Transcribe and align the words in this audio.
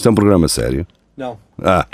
Isto 0.00 0.08
é 0.08 0.12
um 0.12 0.14
programa 0.14 0.48
sério? 0.48 0.86
Não. 1.14 1.38
Ah. 1.62 1.86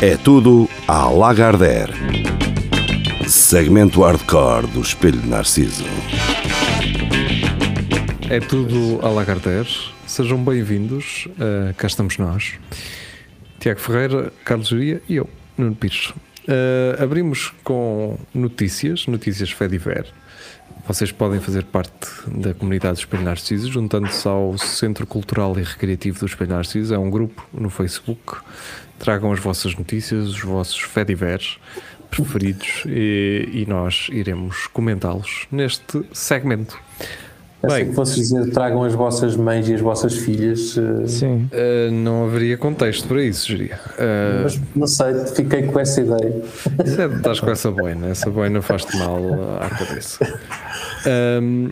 É 0.00 0.16
tudo 0.16 0.66
à 0.88 1.10
Lagardère. 1.10 1.92
Segmento 3.28 4.00
hardcore 4.00 4.66
do 4.68 4.80
Espelho 4.80 5.20
de 5.20 5.28
Narciso. 5.28 5.84
É 8.30 8.40
tudo 8.40 8.98
à 9.02 9.10
Lagardère. 9.10 9.68
Sejam 10.06 10.42
bem-vindos. 10.42 11.28
Uh, 11.32 11.74
cá 11.76 11.86
estamos 11.86 12.16
nós. 12.16 12.54
Tiago 13.60 13.78
Ferreira, 13.78 14.32
Carlos 14.42 14.68
Juria 14.68 15.02
e 15.06 15.16
eu, 15.16 15.28
Nuno 15.58 15.74
Pires. 15.74 16.14
Uh, 16.48 16.96
abrimos 16.98 17.52
com 17.62 18.18
notícias, 18.32 19.06
notícias 19.06 19.50
Fediver. 19.50 20.06
Vocês 20.86 21.12
podem 21.12 21.40
fazer 21.40 21.64
parte 21.64 21.92
da 22.26 22.52
comunidade 22.52 22.96
do 22.96 22.98
Espelho 22.98 23.22
Narciso, 23.22 23.70
juntando-se 23.70 24.26
ao 24.26 24.58
Centro 24.58 25.06
Cultural 25.06 25.56
e 25.58 25.62
Recreativo 25.62 26.18
do 26.18 26.26
Espelho 26.26 26.50
Narciso. 26.50 26.92
É 26.92 26.98
um 26.98 27.08
grupo 27.08 27.46
no 27.52 27.70
Facebook. 27.70 28.38
Tragam 28.98 29.32
as 29.32 29.40
vossas 29.40 29.74
notícias, 29.74 30.28
os 30.28 30.40
vossos 30.40 30.80
Fedivers 30.80 31.58
preferidos 32.10 32.84
e, 32.86 33.48
e 33.52 33.66
nós 33.66 34.08
iremos 34.12 34.66
comentá-los 34.66 35.46
neste 35.50 36.02
segmento. 36.12 36.78
É 37.62 37.66
assim 37.66 37.84
que 37.90 37.92
vocês 37.92 38.28
dizer, 38.28 38.50
tragam 38.50 38.82
as 38.82 38.92
vossas 38.92 39.36
mães 39.36 39.68
e 39.68 39.74
as 39.74 39.80
vossas 39.80 40.16
filhas. 40.16 40.76
eh, 40.76 41.06
Sim. 41.06 41.48
Uh, 41.52 41.92
não 41.92 42.24
haveria 42.24 42.58
contexto 42.58 43.06
para 43.06 43.22
isso, 43.22 43.46
diria. 43.46 43.78
Uh, 43.92 44.42
Mas 44.42 44.60
não 44.74 44.86
sei, 44.88 45.14
fiquei 45.26 45.62
com 45.62 45.78
essa 45.78 46.00
ideia. 46.00 46.42
Isso 46.84 47.00
é, 47.00 47.06
estás 47.06 47.38
com 47.38 47.50
essa 47.50 47.70
boina, 47.70 48.08
essa 48.08 48.28
boina 48.30 48.60
faz-te 48.60 48.96
mal 48.98 49.20
à 49.60 49.70
cabeça. 49.70 50.40
Um, 51.06 51.70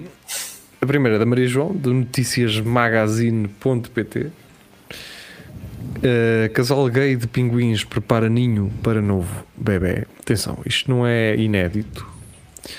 a 0.80 0.86
primeira 0.86 1.16
é 1.16 1.18
da 1.18 1.26
Maria 1.26 1.46
João, 1.46 1.72
do 1.72 1.92
noticiasmagazine.pt. 1.92 4.30
Uh, 5.98 6.48
casal 6.52 6.88
gay 6.88 7.16
de 7.16 7.26
pinguins 7.26 7.84
prepara 7.84 8.28
ninho 8.28 8.70
para 8.82 9.02
novo 9.02 9.44
bebê. 9.56 10.06
Atenção, 10.20 10.58
isto 10.64 10.90
não 10.90 11.06
é 11.06 11.36
inédito. 11.36 12.06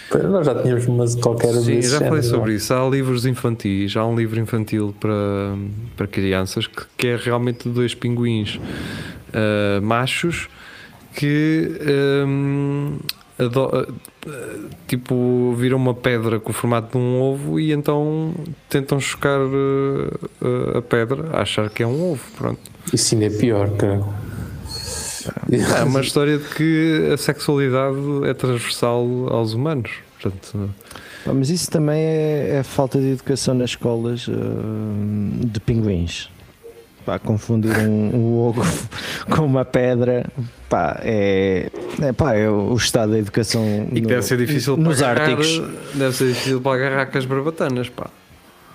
Pois, 0.09 0.23
Nós 0.23 0.45
já 0.45 0.61
tínhamos 0.61 0.87
uma 0.87 1.05
qualquer 1.21 1.53
Sim, 1.53 1.81
já 1.81 1.99
falei 1.99 2.21
género, 2.21 2.23
sobre 2.23 2.55
isso. 2.55 2.73
Há 2.73 2.89
livros 2.89 3.25
infantis, 3.25 3.95
há 3.95 4.05
um 4.05 4.15
livro 4.15 4.39
infantil 4.39 4.95
para, 4.99 5.55
para 5.95 6.07
crianças 6.07 6.67
que, 6.67 6.83
que 6.97 7.07
é 7.07 7.15
realmente 7.15 7.67
de 7.67 7.75
dois 7.75 7.93
pinguins 7.93 8.55
uh, 8.55 9.81
machos 9.81 10.49
que 11.13 11.69
um, 12.25 12.97
tipo 14.87 15.53
viram 15.57 15.77
uma 15.77 15.93
pedra 15.93 16.39
com 16.39 16.51
o 16.51 16.53
formato 16.53 16.97
de 16.97 17.03
um 17.03 17.21
ovo 17.21 17.59
e 17.59 17.71
então 17.71 18.33
tentam 18.69 18.99
chocar 18.99 19.39
uh, 19.39 20.29
uh, 20.41 20.77
a 20.77 20.81
pedra 20.81 21.29
a 21.33 21.41
achar 21.41 21.69
que 21.69 21.83
é 21.83 21.87
um 21.87 22.11
ovo. 22.11 22.23
Pronto. 22.37 22.59
Isso 22.93 23.15
ainda 23.15 23.27
é 23.27 23.29
pior, 23.29 23.69
cara. 23.77 24.03
É 25.51 25.83
uma 25.83 26.01
história 26.01 26.37
de 26.37 26.47
que 26.55 27.09
a 27.13 27.17
sexualidade 27.17 27.97
é 28.25 28.33
transversal 28.33 29.05
aos 29.29 29.53
humanos. 29.53 29.91
Portanto, 30.19 30.69
Mas 31.25 31.49
isso 31.49 31.69
também 31.69 32.01
é, 32.01 32.57
é 32.57 32.63
falta 32.63 32.99
de 32.99 33.11
educação 33.11 33.53
nas 33.53 33.71
escolas 33.71 34.27
de 34.27 35.59
pinguins. 35.59 36.29
Pá, 37.05 37.17
confundir 37.17 37.75
um, 37.79 38.15
um 38.15 38.37
ovo 38.37 38.61
com 39.29 39.43
uma 39.43 39.65
pedra 39.65 40.29
pá, 40.69 40.99
é, 41.03 41.71
é, 42.01 42.11
pá, 42.13 42.33
é 42.35 42.49
o 42.49 42.73
estado 42.75 43.11
da 43.13 43.19
educação 43.19 43.63
e 43.91 43.95
que 43.95 44.01
no- 44.01 44.07
deve 44.07 44.21
ser 44.23 44.37
difícil 44.37 44.77
nos 44.77 44.99
para 44.99 45.11
agarrar, 45.11 45.31
árticos. 45.37 45.61
deve 45.93 46.15
ser 46.15 46.27
difícil 46.29 46.61
para 46.61 46.73
agarrar 46.85 47.05
com 47.07 47.17
as 47.17 47.25
barbatanas, 47.25 47.89
pá. 47.89 48.07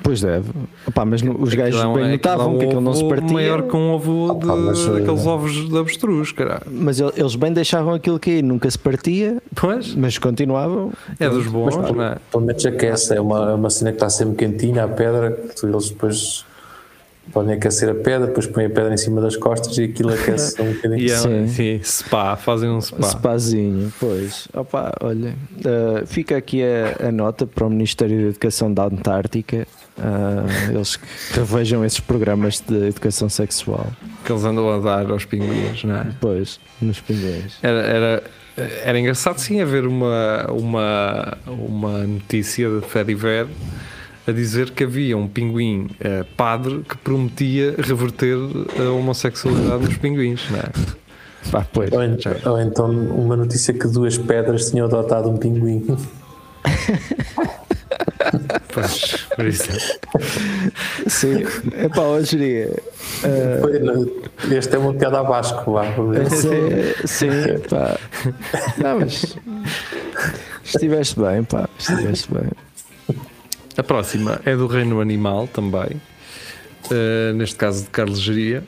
Pois 0.03 0.21
deve. 0.21 0.51
Pá, 0.95 1.07
mas 1.07 1.23
no- 1.23 1.41
os 1.43 1.55
gajos 1.55 1.81
é 1.81 1.85
bem 1.85 1.91
aquilo 1.93 2.07
é 2.07 2.13
notavam 2.13 2.55
um 2.55 2.59
que 2.59 2.65
aquilo 2.67 2.81
não 2.83 2.93
se 2.93 3.09
partia. 3.09 3.33
maior 3.33 3.63
que 3.63 3.75
um 3.75 3.91
ovo 3.93 4.27
de, 4.39 4.47
Opa, 4.47 4.57
mas, 4.57 4.85
daqueles 4.87 5.25
eh, 5.25 5.29
ovos 5.29 5.69
de 5.71 5.79
avestruz, 5.79 6.33
caralho. 6.33 6.61
Mas 6.71 7.01
el- 7.01 7.13
eles 7.17 7.35
bem 7.35 7.51
deixavam 7.53 7.95
aquilo 7.95 8.21
cair, 8.21 8.43
nunca 8.43 8.71
se 8.71 8.79
partia, 8.79 9.43
Pois, 9.55 9.95
mas 9.95 10.19
continuavam. 10.19 10.93
é 11.19 11.29
dos 11.31 11.47
bons, 11.47 11.75
Mas, 11.77 11.91
não 11.93 12.03
é? 12.05 12.17
Pelo 12.31 12.45
menos 12.45 12.67
aquece, 12.67 13.15
é 13.17 13.21
uma, 13.21 13.51
é 13.53 13.55
uma 13.55 13.71
cena 13.71 13.91
que 13.91 13.97
está 13.97 14.11
sempre 14.11 14.37
quentinha, 14.37 14.85
a 14.85 14.89
pedra, 14.89 15.31
que 15.59 15.65
eles 15.65 15.89
depois 15.89 16.45
podem 17.33 17.55
aquecer 17.55 17.89
a 17.89 17.95
pedra, 17.95 18.27
depois 18.29 18.47
põem 18.47 18.67
a 18.67 18.71
pedra 18.71 18.95
em 18.95 18.97
cima 18.97 19.21
das 19.21 19.37
costas 19.37 19.77
e 19.79 19.85
aquilo 19.85 20.13
aquece 20.13 20.61
um 20.61 20.73
bocadinho. 20.75 21.01
E 21.01 21.11
é, 21.11 21.17
Sim. 21.17 21.49
sim, 21.49 21.81
spa, 21.83 22.37
fazem 22.37 22.71
um 22.71 22.81
spa. 22.81 23.09
Spazinho, 23.09 23.93
pois. 23.99 24.49
Opa, 24.55 24.93
olha, 25.01 25.35
ah, 25.65 26.05
fica 26.07 26.37
aqui 26.37 26.63
a, 26.63 27.09
a 27.09 27.13
nota 27.13 27.47
para 27.47 27.67
o 27.67 27.71
Ministério 27.71 28.17
da 28.23 28.29
Educação 28.29 28.73
da 28.73 28.85
Antártica. 28.85 29.67
ah, 29.99 30.45
eles 30.71 30.97
que 30.97 31.07
revejam 31.39 31.85
esses 31.85 32.01
programas 32.01 32.61
de 32.61 32.89
educação 32.89 33.29
sexual. 33.29 33.87
Que 34.25 34.33
eles 34.33 34.45
andam 34.45 34.69
a 34.71 34.79
dar 34.79 35.11
aos 35.11 35.25
pinguins, 35.25 35.85
não 35.85 35.97
é? 35.97 36.07
Pois, 36.21 36.59
nos 36.81 37.01
pinguins. 37.01 37.59
Era, 37.63 37.81
era, 37.83 38.23
era 38.85 38.99
engraçado 38.99 39.39
sim 39.39 39.61
haver 39.61 39.87
uma, 39.87 40.47
uma, 40.51 41.39
uma 41.47 41.99
notícia 42.07 42.69
de 42.69 42.81
Fediver 42.87 43.47
a 44.27 44.33
dizer 44.33 44.71
que 44.71 44.85
havia 44.85 45.17
um 45.17 45.27
pinguim 45.29 45.89
eh, 46.01 46.25
padre 46.37 46.83
que 46.89 46.97
prometia 46.99 47.75
reverter 47.79 48.37
a 48.79 48.91
homossexualidade 48.91 49.85
nos 49.85 49.97
pinguins, 49.99 50.41
não 50.51 50.59
é? 50.59 50.71
Pá, 51.51 51.65
pois. 51.73 51.93
Ou, 51.93 52.03
en- 52.03 52.19
ou 52.45 52.61
então 52.61 52.91
uma 52.91 53.37
notícia 53.37 53.73
que 53.73 53.87
duas 53.87 54.19
pedras 54.19 54.71
tinham 54.71 54.87
adotado 54.87 55.31
um 55.31 55.37
pinguim. 55.37 55.85
Pois, 58.73 59.27
por 59.35 59.47
isso. 59.47 59.69
Sim, 61.07 61.45
é 61.73 61.89
pá, 61.89 62.03
hoje 62.03 62.37
diria. 62.37 62.77
ah, 63.25 63.61
Foi, 63.63 63.79
não, 63.79 64.07
Este 64.51 64.75
é 64.75 64.79
uma 64.79 64.93
piada 64.93 65.21
a 65.21 65.23
Vasco, 65.23 65.73
vá. 65.73 65.87
é- 65.87 66.95
sim, 67.07 67.29
pá. 67.71 67.97
Não, 68.77 69.01
mas. 69.01 69.37
Estiveste 70.65 71.19
bem, 71.21 71.43
pá, 71.45 71.69
estiveste 71.79 72.29
bem. 72.33 72.51
A 73.77 73.83
próxima 73.83 74.41
é 74.45 74.57
do 74.57 74.67
Reino 74.67 75.01
Animal 75.01 75.47
também, 75.49 76.01
eh, 76.91 77.33
neste 77.35 77.57
caso 77.57 77.85
de 77.85 77.91
Carlos 77.91 78.21
Geria, 78.21 78.65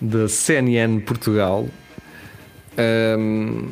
da 0.00 0.28
CNN 0.28 1.00
Portugal. 1.00 1.66
Ehm, 2.78 3.68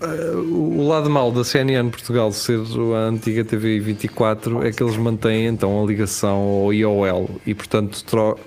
eh, 0.00 0.30
o 0.36 0.86
lado 0.86 1.10
mau 1.10 1.32
da 1.32 1.42
CNN 1.44 1.90
Portugal 1.90 2.30
ser 2.32 2.60
a 2.94 3.08
antiga 3.08 3.44
TV 3.44 3.80
24 3.80 4.64
é 4.64 4.70
que 4.70 4.82
eles 4.82 4.96
mantêm 4.96 5.46
então 5.46 5.82
a 5.82 5.86
ligação 5.86 6.36
ao 6.36 6.72
IOL 6.72 7.28
e 7.44 7.52
portanto 7.54 8.02
tro- 8.04 8.38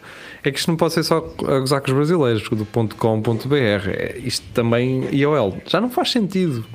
é 0.43 0.51
que 0.51 0.59
isto 0.59 0.69
não 0.69 0.77
pode 0.77 0.93
ser 0.93 1.03
só 1.03 1.17
a 1.45 1.59
gozar 1.59 1.81
com 1.81 1.87
os 1.91 1.93
brasileiros 1.93 2.47
do 2.49 2.65
.com.br 2.95 3.55
é, 3.89 4.17
isto 4.23 4.45
também 4.53 5.07
IOL 5.13 5.57
já 5.65 5.79
não 5.81 5.89
faz 5.89 6.11
sentido 6.11 6.65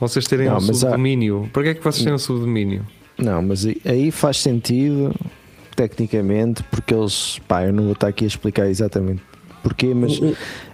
vocês 0.00 0.26
terem 0.26 0.46
Não, 0.46 0.54
um 0.58 0.60
mas 0.60 0.70
há- 0.70 0.74
subdomínio 0.90 1.48
para 1.52 1.62
que 1.62 1.68
é 1.70 1.74
que 1.74 1.82
vocês 1.84 2.04
têm 2.04 2.12
um 2.12 2.18
subdomínio? 2.18 2.84
Não, 3.18 3.40
mas 3.42 3.66
aí- 3.84 4.10
faz 4.10 4.40
sentido, 4.40 5.14
tecnicamente, 5.74 6.62
porque 6.64 6.92
eles. 6.94 7.38
Pá, 7.48 7.64
eu 7.64 7.72
não 7.72 7.84
vou 7.84 7.92
estar 7.92 8.08
aqui 8.08 8.24
a 8.24 8.28
explicar 8.28 8.68
exatamente 8.68 9.22
porquê, 9.62 9.94
mas 9.94 10.20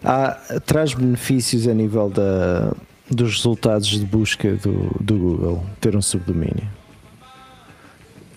há, 0.04 0.32
traz 0.66 0.92
benefícios 0.92 1.66
a 1.68 1.72
nível 1.72 2.10
da, 2.10 2.74
dos 3.10 3.36
resultados 3.36 3.88
de 3.88 4.04
busca 4.04 4.52
do, 4.56 4.90
do 5.00 5.16
Google 5.16 5.64
ter 5.80 5.96
um 5.96 6.02
subdomínio. 6.02 6.66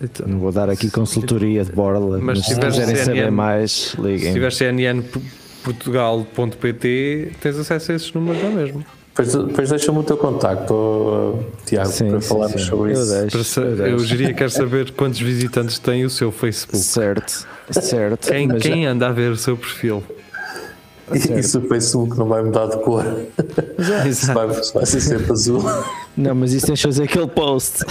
Então, 0.00 0.26
Não 0.28 0.38
vou 0.38 0.52
dar 0.52 0.70
aqui 0.70 0.90
consultoria 0.90 1.64
de 1.64 1.72
borla, 1.72 2.18
Mas 2.18 2.38
mas, 2.38 2.46
se 2.46 2.54
se 2.54 2.60
quiserem 2.60 2.96
saber 2.96 3.30
mais, 3.30 3.72
se 3.72 4.00
liguem. 4.00 4.32
tiver 4.32 4.50
cnnportugal.pt 4.52 7.32
tens 7.40 7.56
acesso 7.58 7.92
a 7.92 7.94
esses 7.94 8.12
números 8.12 8.42
lá 8.42 8.50
mesmo 8.50 8.84
Depois, 9.16 9.34
depois 9.34 9.70
deixa-me 9.70 9.98
o 9.98 10.02
teu 10.02 10.16
contacto, 10.18 10.74
oh, 10.74 11.38
Tiago, 11.64 11.88
Sim, 11.88 12.10
para 12.10 12.20
sim, 12.20 12.28
falarmos 12.28 12.60
sim. 12.60 12.68
sobre 12.68 12.92
Eu 12.92 13.02
isso. 13.02 13.12
deixo, 13.14 13.44
sa- 13.44 13.60
eu 13.62 13.86
eu 13.86 13.96
diria 13.98 14.34
quero 14.34 14.50
saber 14.50 14.90
quantos 14.92 15.18
visitantes 15.20 15.78
tem 15.78 16.04
o 16.04 16.10
seu 16.10 16.30
Facebook 16.30 16.76
Certo, 16.84 17.46
certo. 17.70 18.28
quem, 18.28 18.48
quem 18.58 18.86
anda 18.86 19.08
a 19.08 19.12
ver 19.12 19.30
o 19.32 19.36
seu 19.36 19.56
perfil 19.56 20.02
E 21.14 21.38
isso 21.40 21.60
o 21.60 21.62
Facebook 21.68 22.18
não 22.18 22.26
vai 22.26 22.42
mudar 22.42 22.66
de 22.66 22.76
cor. 22.82 23.04
Isso 24.06 24.32
vai, 24.34 24.48
vai 24.48 24.84
ser 24.86 25.00
sempre 25.00 25.32
azul. 25.32 25.62
Não, 26.16 26.34
mas 26.34 26.52
isso 26.52 26.66
tens 26.66 26.80
de 26.80 26.84
fazer 26.84 27.04
aquele 27.04 27.28
post. 27.28 27.84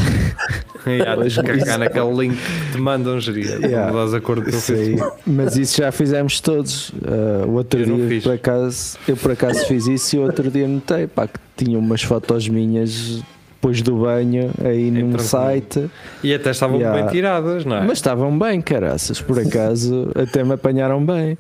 De 0.85 1.43
carregar 1.43 1.77
naquele 1.77 2.13
link 2.13 2.35
que 2.37 2.71
te 2.73 2.77
mandam 2.77 3.19
geria 3.19 3.55
Yeah. 3.65 3.91
mudas 3.91 4.13
a 4.13 4.21
cor 4.21 4.37
do 4.39 4.43
teu 4.49 4.57
Isso 4.59 4.71
aí. 4.73 4.77
Facebook 4.97 5.21
Mas 5.25 5.57
isso 5.57 5.77
já 5.81 5.91
fizemos 5.91 6.39
todos. 6.39 6.89
Uh, 6.89 7.47
o 7.47 7.53
outro 7.53 7.79
Eu 7.81 8.07
dia, 8.07 8.21
por 8.21 8.33
acaso, 8.33 8.97
eu 9.07 9.17
por 9.17 9.31
acaso 9.31 9.65
fiz 9.67 9.87
isso 9.87 10.15
e 10.15 10.19
o 10.19 10.23
outro 10.23 10.49
dia 10.51 10.67
notei 10.67 11.07
pá, 11.07 11.27
que 11.27 11.39
tinha 11.57 11.77
umas 11.79 12.01
fotos 12.03 12.47
minhas 12.47 13.21
depois 13.55 13.81
do 13.81 13.95
banho 13.95 14.51
aí 14.63 14.91
num 14.91 15.09
tranquilo. 15.09 15.19
site, 15.23 15.89
e 16.23 16.33
até 16.33 16.51
estavam 16.51 16.77
Yeah. 16.77 17.01
bem 17.01 17.11
tiradas 17.11 17.65
não 17.65 17.77
é? 17.77 17.81
mas 17.81 17.97
estavam 17.97 18.37
bem, 18.37 18.61
caraças, 18.61 19.19
por 19.19 19.39
acaso 19.39 20.11
até 20.15 20.43
me 20.43 20.53
apanharam 20.53 21.03
bem. 21.03 21.35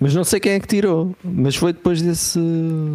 Mas 0.00 0.14
não 0.14 0.24
sei 0.24 0.40
quem 0.40 0.52
é 0.52 0.60
que 0.60 0.66
tirou. 0.66 1.14
Mas 1.24 1.56
foi 1.56 1.72
depois 1.72 2.02
desse, 2.02 2.38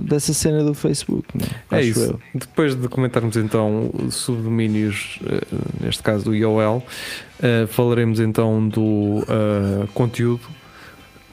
dessa 0.03 0.33
cena 0.33 0.63
do 0.63 0.73
Facebook. 0.73 1.25
né? 1.33 1.45
É 1.71 1.77
Acho 1.77 1.87
isso. 1.87 2.03
eu. 2.03 2.19
Depois 2.35 2.75
de 2.75 2.87
comentarmos 2.87 3.35
então 3.37 3.91
subdomínios, 4.11 5.19
eh, 5.25 5.41
neste 5.81 6.03
caso 6.03 6.25
do 6.25 6.35
IOL, 6.35 6.85
eh, 7.41 7.65
falaremos 7.67 8.19
então 8.19 8.67
do 8.67 9.23
eh, 9.27 9.87
conteúdo 9.93 10.41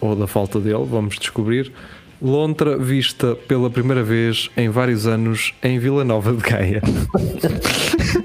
ou 0.01 0.15
da 0.15 0.27
falta 0.27 0.61
dele, 0.61 0.85
vamos 0.89 1.19
descobrir. 1.19 1.73
Lontra 2.23 2.79
vista 2.79 3.35
pela 3.35 3.69
primeira 3.69 4.03
vez 4.03 4.49
em 4.57 4.71
vários 4.71 5.07
anos 5.07 5.53
em 5.63 5.79
Vila 5.79 6.03
Nova 6.05 6.33
de 6.33 6.43
Gaia. 6.43 6.81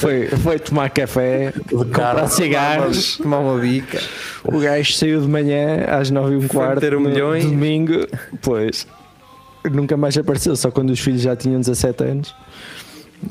Foi, 0.00 0.26
foi 0.28 0.58
tomar 0.58 0.90
café, 0.90 1.52
comprar 1.68 2.28
cigarros. 2.28 3.16
Tomar 3.16 3.38
uma 3.40 3.58
bica. 3.60 4.00
O 4.44 4.58
gajo 4.60 4.92
saiu 4.92 5.20
de 5.20 5.26
manhã 5.28 5.84
às 5.88 6.08
9 6.10 6.34
e 6.34 6.36
um 6.36 6.46
quarto 6.48 6.76
meter 6.76 6.94
um 6.96 7.00
no 7.00 7.08
milhões. 7.10 7.44
domingo. 7.44 8.06
Pois. 8.40 8.86
Nunca 9.70 9.96
mais 9.96 10.16
apareceu, 10.16 10.54
só 10.56 10.70
quando 10.70 10.90
os 10.90 11.00
filhos 11.00 11.20
já 11.20 11.34
tinham 11.34 11.60
17 11.60 12.04
anos. 12.04 12.34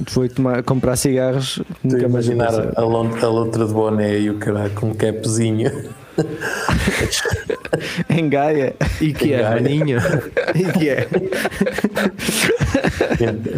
Foi 0.07 0.27
tomar, 0.27 0.61
comprar 0.63 0.97
cigarros, 0.97 1.61
nunca 1.81 2.09
mais 2.09 2.25
imaginar 2.27 2.49
apareceu. 2.49 2.73
a, 2.75 2.81
a 2.81 3.29
lontra 3.29 3.65
de 3.65 3.73
boné 3.73 4.19
e 4.19 4.29
o 4.29 4.33
caralho 4.37 4.71
com 4.73 4.87
um 4.89 4.93
capzinho. 4.93 5.71
Em 8.09 8.27
Gaia. 8.27 8.75
E 8.99 9.13
que 9.13 9.31
é, 9.33 9.49
maninho? 9.49 9.99
E 10.55 10.63
que 10.77 10.89
é? 10.89 11.07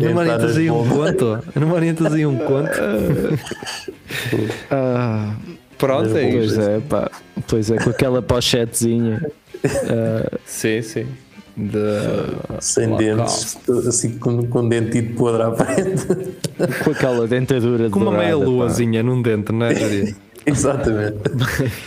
Não 0.02 0.14
me 0.14 0.20
orientas 0.20 0.58
aí 0.58 0.70
um 0.72 0.88
conto? 0.88 1.40
Não 1.56 1.68
me 1.68 1.74
orientas 1.74 2.14
aí 2.14 2.26
um 2.26 2.38
conto? 2.38 2.70
Ah, 4.72 5.34
Pronto, 5.78 6.16
é 6.18 6.32
pois 6.32 6.52
isso. 6.52 6.62
é, 6.62 6.80
pá. 6.82 7.10
Pois 7.48 7.72
é, 7.72 7.78
com 7.78 7.90
aquela 7.90 8.22
pochetezinha. 8.22 9.26
Ah, 9.66 10.38
Sim, 10.46 10.82
sim. 10.82 11.08
De... 11.58 11.78
Sem 12.62 12.96
dentes, 12.96 13.58
assim 13.88 14.18
com, 14.18 14.46
com 14.48 14.60
um 14.62 14.70
dentito 14.70 15.14
podre 15.16 15.44
à 15.44 15.52
frente. 15.54 16.06
com 16.86 16.92
aquela 16.92 17.28
dentadura 17.28 17.90
Com 17.90 18.00
uma 18.00 18.12
meia 18.12 18.38
pá. 18.38 18.44
luazinha 18.46 19.04
num 19.04 19.22
dente, 19.22 19.52
não 19.52 19.66
é? 19.66 19.74
Exatamente. 20.46 21.18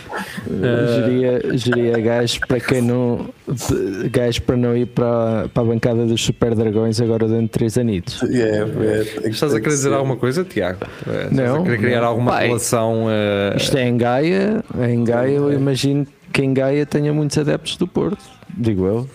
Geria, 0.47 1.57
geria 1.57 1.99
gás 1.99 2.37
para 2.37 2.59
quem 2.59 2.81
não. 2.81 3.29
Gás 4.11 4.39
para 4.39 4.55
não 4.57 4.75
ir 4.75 4.85
para, 4.87 5.47
para 5.53 5.63
a 5.63 5.65
bancada 5.65 6.05
dos 6.05 6.23
Super 6.23 6.53
Dragões 6.55 6.99
agora 7.01 7.27
dentro 7.27 7.43
de 7.43 7.49
3 7.49 7.77
anitos. 7.77 8.23
É, 8.23 8.59
é, 8.59 9.03
que- 9.21 9.29
Estás 9.29 9.53
a 9.53 9.55
querer 9.57 9.61
que 9.63 9.69
dizer 9.69 9.93
alguma 9.93 10.15
coisa, 10.17 10.43
Tiago? 10.43 10.79
Eh, 11.07 11.27
Estás 11.31 11.31
Não, 11.31 11.61
a 11.61 11.63
querer 11.63 11.77
criar 11.79 12.01
não. 12.01 12.07
alguma 12.07 12.31
Pai. 12.31 12.47
relação? 12.47 13.05
eh, 13.09 13.53
Isto 13.57 13.77
é 13.77 13.87
em 13.87 13.97
Gaia, 13.97 14.63
em 14.89 15.03
Gaia 15.03 15.31
eu 15.35 15.51
imagino 15.53 16.05
que 16.31 16.41
em 16.41 16.53
Gaia 16.53 16.85
tenha 16.85 17.11
muitos 17.13 17.37
adeptos 17.37 17.77
do 17.77 17.87
Porto, 17.87 18.23
digo 18.55 18.85
eu. 18.85 19.09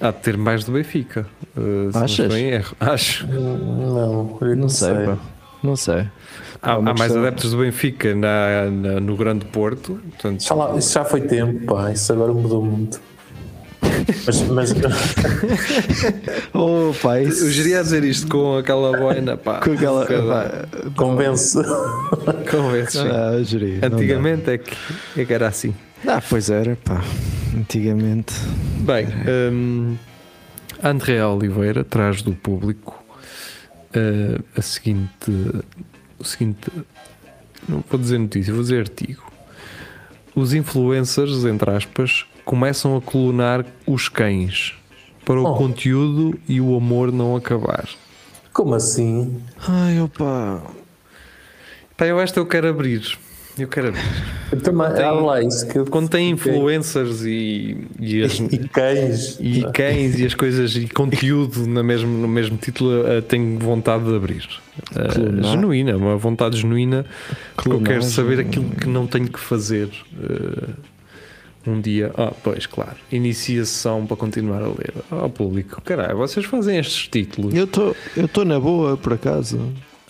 Há 0.00 0.10
de 0.10 0.18
ter 0.18 0.36
mais 0.36 0.64
do 0.64 0.72
Benfica. 0.72 1.26
não 1.56 2.02
Achas? 2.02 2.32
erro. 2.34 2.76
Acho. 2.80 3.26
Não, 3.26 4.38
eu 4.42 4.56
Não, 4.56 4.68
sei, 4.68 4.92
pá. 4.94 5.16
Não 5.62 5.74
sei. 5.76 6.04
Há, 6.66 6.74
Há 6.74 6.80
mais 6.82 6.98
questão- 7.00 7.18
adeptos 7.22 7.50
do 7.52 7.58
Benfica 7.58 8.14
na, 8.14 8.70
na- 8.70 9.00
no 9.00 9.16
Grande 9.16 9.44
Porto. 9.46 10.00
Portanto, 10.10 10.42
Já 10.42 10.54
lá- 10.54 10.76
isso 10.76 10.92
já 10.92 11.04
foi 11.04 11.20
tempo, 11.22 11.64
pá. 11.74 11.90
Isso 11.92 12.12
agora 12.12 12.32
mudou 12.32 12.64
muito. 12.64 13.00
Mas, 14.26 14.42
mas 14.48 14.74
Oh, 16.52 16.92
pá, 17.00 17.20
isso. 17.20 17.44
eu 17.44 17.50
iria 17.50 17.82
dizer 17.82 18.04
isto 18.04 18.26
com 18.28 18.56
aquela 18.56 18.96
boina, 18.96 19.36
pá. 19.36 19.60
Com 19.60 19.72
aquela. 19.72 20.02
um 20.04 20.28
pá, 20.28 20.68
convence. 20.96 21.58
Convence, 22.50 22.98
sim. 22.98 23.08
ah, 23.08 23.42
geria. 23.42 23.78
Antigamente 23.82 24.50
é 24.50 24.58
que, 24.58 24.76
é 25.16 25.24
que 25.24 25.32
era 25.32 25.48
assim. 25.48 25.74
Ah, 26.06 26.20
pois 26.28 26.50
era, 26.50 26.76
pá. 26.84 27.02
Antigamente. 27.56 28.34
Bem, 28.80 29.06
hum, 29.52 29.96
André 30.82 31.24
Oliveira 31.24 31.84
traz 31.84 32.22
do 32.22 32.32
público 32.32 33.02
eh, 33.94 34.38
a 34.56 34.62
seguinte, 34.62 35.30
seguinte, 36.26 36.70
não 37.68 37.82
vou 37.88 37.98
dizer 37.98 38.18
notícia, 38.18 38.52
vou 38.52 38.62
dizer 38.62 38.80
artigo. 38.80 39.22
Os 40.34 40.52
influencers, 40.52 41.44
entre 41.44 41.70
aspas, 41.70 42.26
começam 42.44 42.96
a 42.96 43.00
clonar 43.00 43.64
os 43.86 44.08
cães 44.08 44.74
para 45.24 45.40
o 45.40 45.44
Oh. 45.44 45.54
conteúdo 45.56 46.38
e 46.48 46.60
o 46.60 46.76
amor 46.76 47.10
não 47.10 47.34
acabar. 47.34 47.88
Como 48.52 48.74
assim? 48.74 49.40
Ai, 49.66 50.00
opa. 50.00 50.62
Pá, 51.96 52.06
eu 52.06 52.20
esta 52.20 52.38
eu 52.38 52.46
quero 52.46 52.68
abrir. 52.68 53.18
Eu 53.58 53.68
quero 53.68 53.88
abrir. 53.88 54.02
Eu 54.52 54.60
também, 54.60 54.86
abre 54.86 55.24
lá 55.24 55.42
isso 55.42 55.66
que 55.66 55.78
eu- 55.78 55.86
Quando 55.86 56.08
tem 56.10 56.30
influencers 56.30 57.24
e, 57.24 57.76
e 57.98 58.22
as, 58.22 58.34
E 58.52 58.68
cães. 58.68 59.38
e 59.40 59.64
cães 59.72 60.18
e 60.18 60.26
as 60.26 60.34
coisas 60.34 60.76
e 60.76 60.86
conteúdo 60.88 61.66
na 61.66 61.82
mesmo, 61.82 62.10
no 62.18 62.28
mesmo 62.28 62.58
título 62.58 63.06
eh, 63.06 63.22
tenho 63.22 63.58
vontade 63.58 64.04
de 64.04 64.14
abrir 64.14 64.46
Clonar. 65.14 65.52
genuína, 65.52 65.96
uma 65.96 66.16
vontade 66.18 66.58
genuína 66.60 67.06
porque 67.54 67.70
eu 67.72 67.80
quero 67.80 68.02
saber 68.02 68.40
aquilo 68.40 68.68
que 68.70 68.86
não 68.86 69.06
tenho 69.06 69.28
que 69.28 69.40
fazer 69.40 69.88
eh, 70.22 70.70
um 71.66 71.80
dia, 71.80 72.12
ah, 72.16 72.32
pois 72.44 72.66
claro 72.66 72.96
inicia 73.10 73.62
a 73.62 73.64
sessão 73.64 74.06
para 74.06 74.16
continuar 74.18 74.62
a 74.62 74.68
ler 74.68 74.92
ao 75.10 75.30
público, 75.30 75.80
caralho, 75.82 76.16
vocês 76.18 76.44
fazem 76.44 76.78
estes 76.78 77.08
títulos 77.08 77.54
Eu 77.54 77.64
estou 77.64 78.44
na 78.44 78.60
boa, 78.60 78.96
por 78.98 79.14
acaso. 79.14 79.58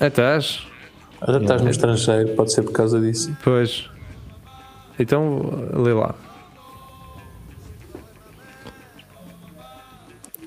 ah, 0.01 0.09
estás? 0.09 0.67
Já 1.27 1.39
estás 1.39 1.63
no 1.63 1.71
estrangeiro, 1.71 2.29
pode 2.35 2.53
ser 2.53 2.63
por 2.63 2.73
causa 2.73 3.01
disso. 3.01 3.35
pois 3.43 3.89
então 4.99 5.41
lê 5.75 5.93
lá 5.93 6.15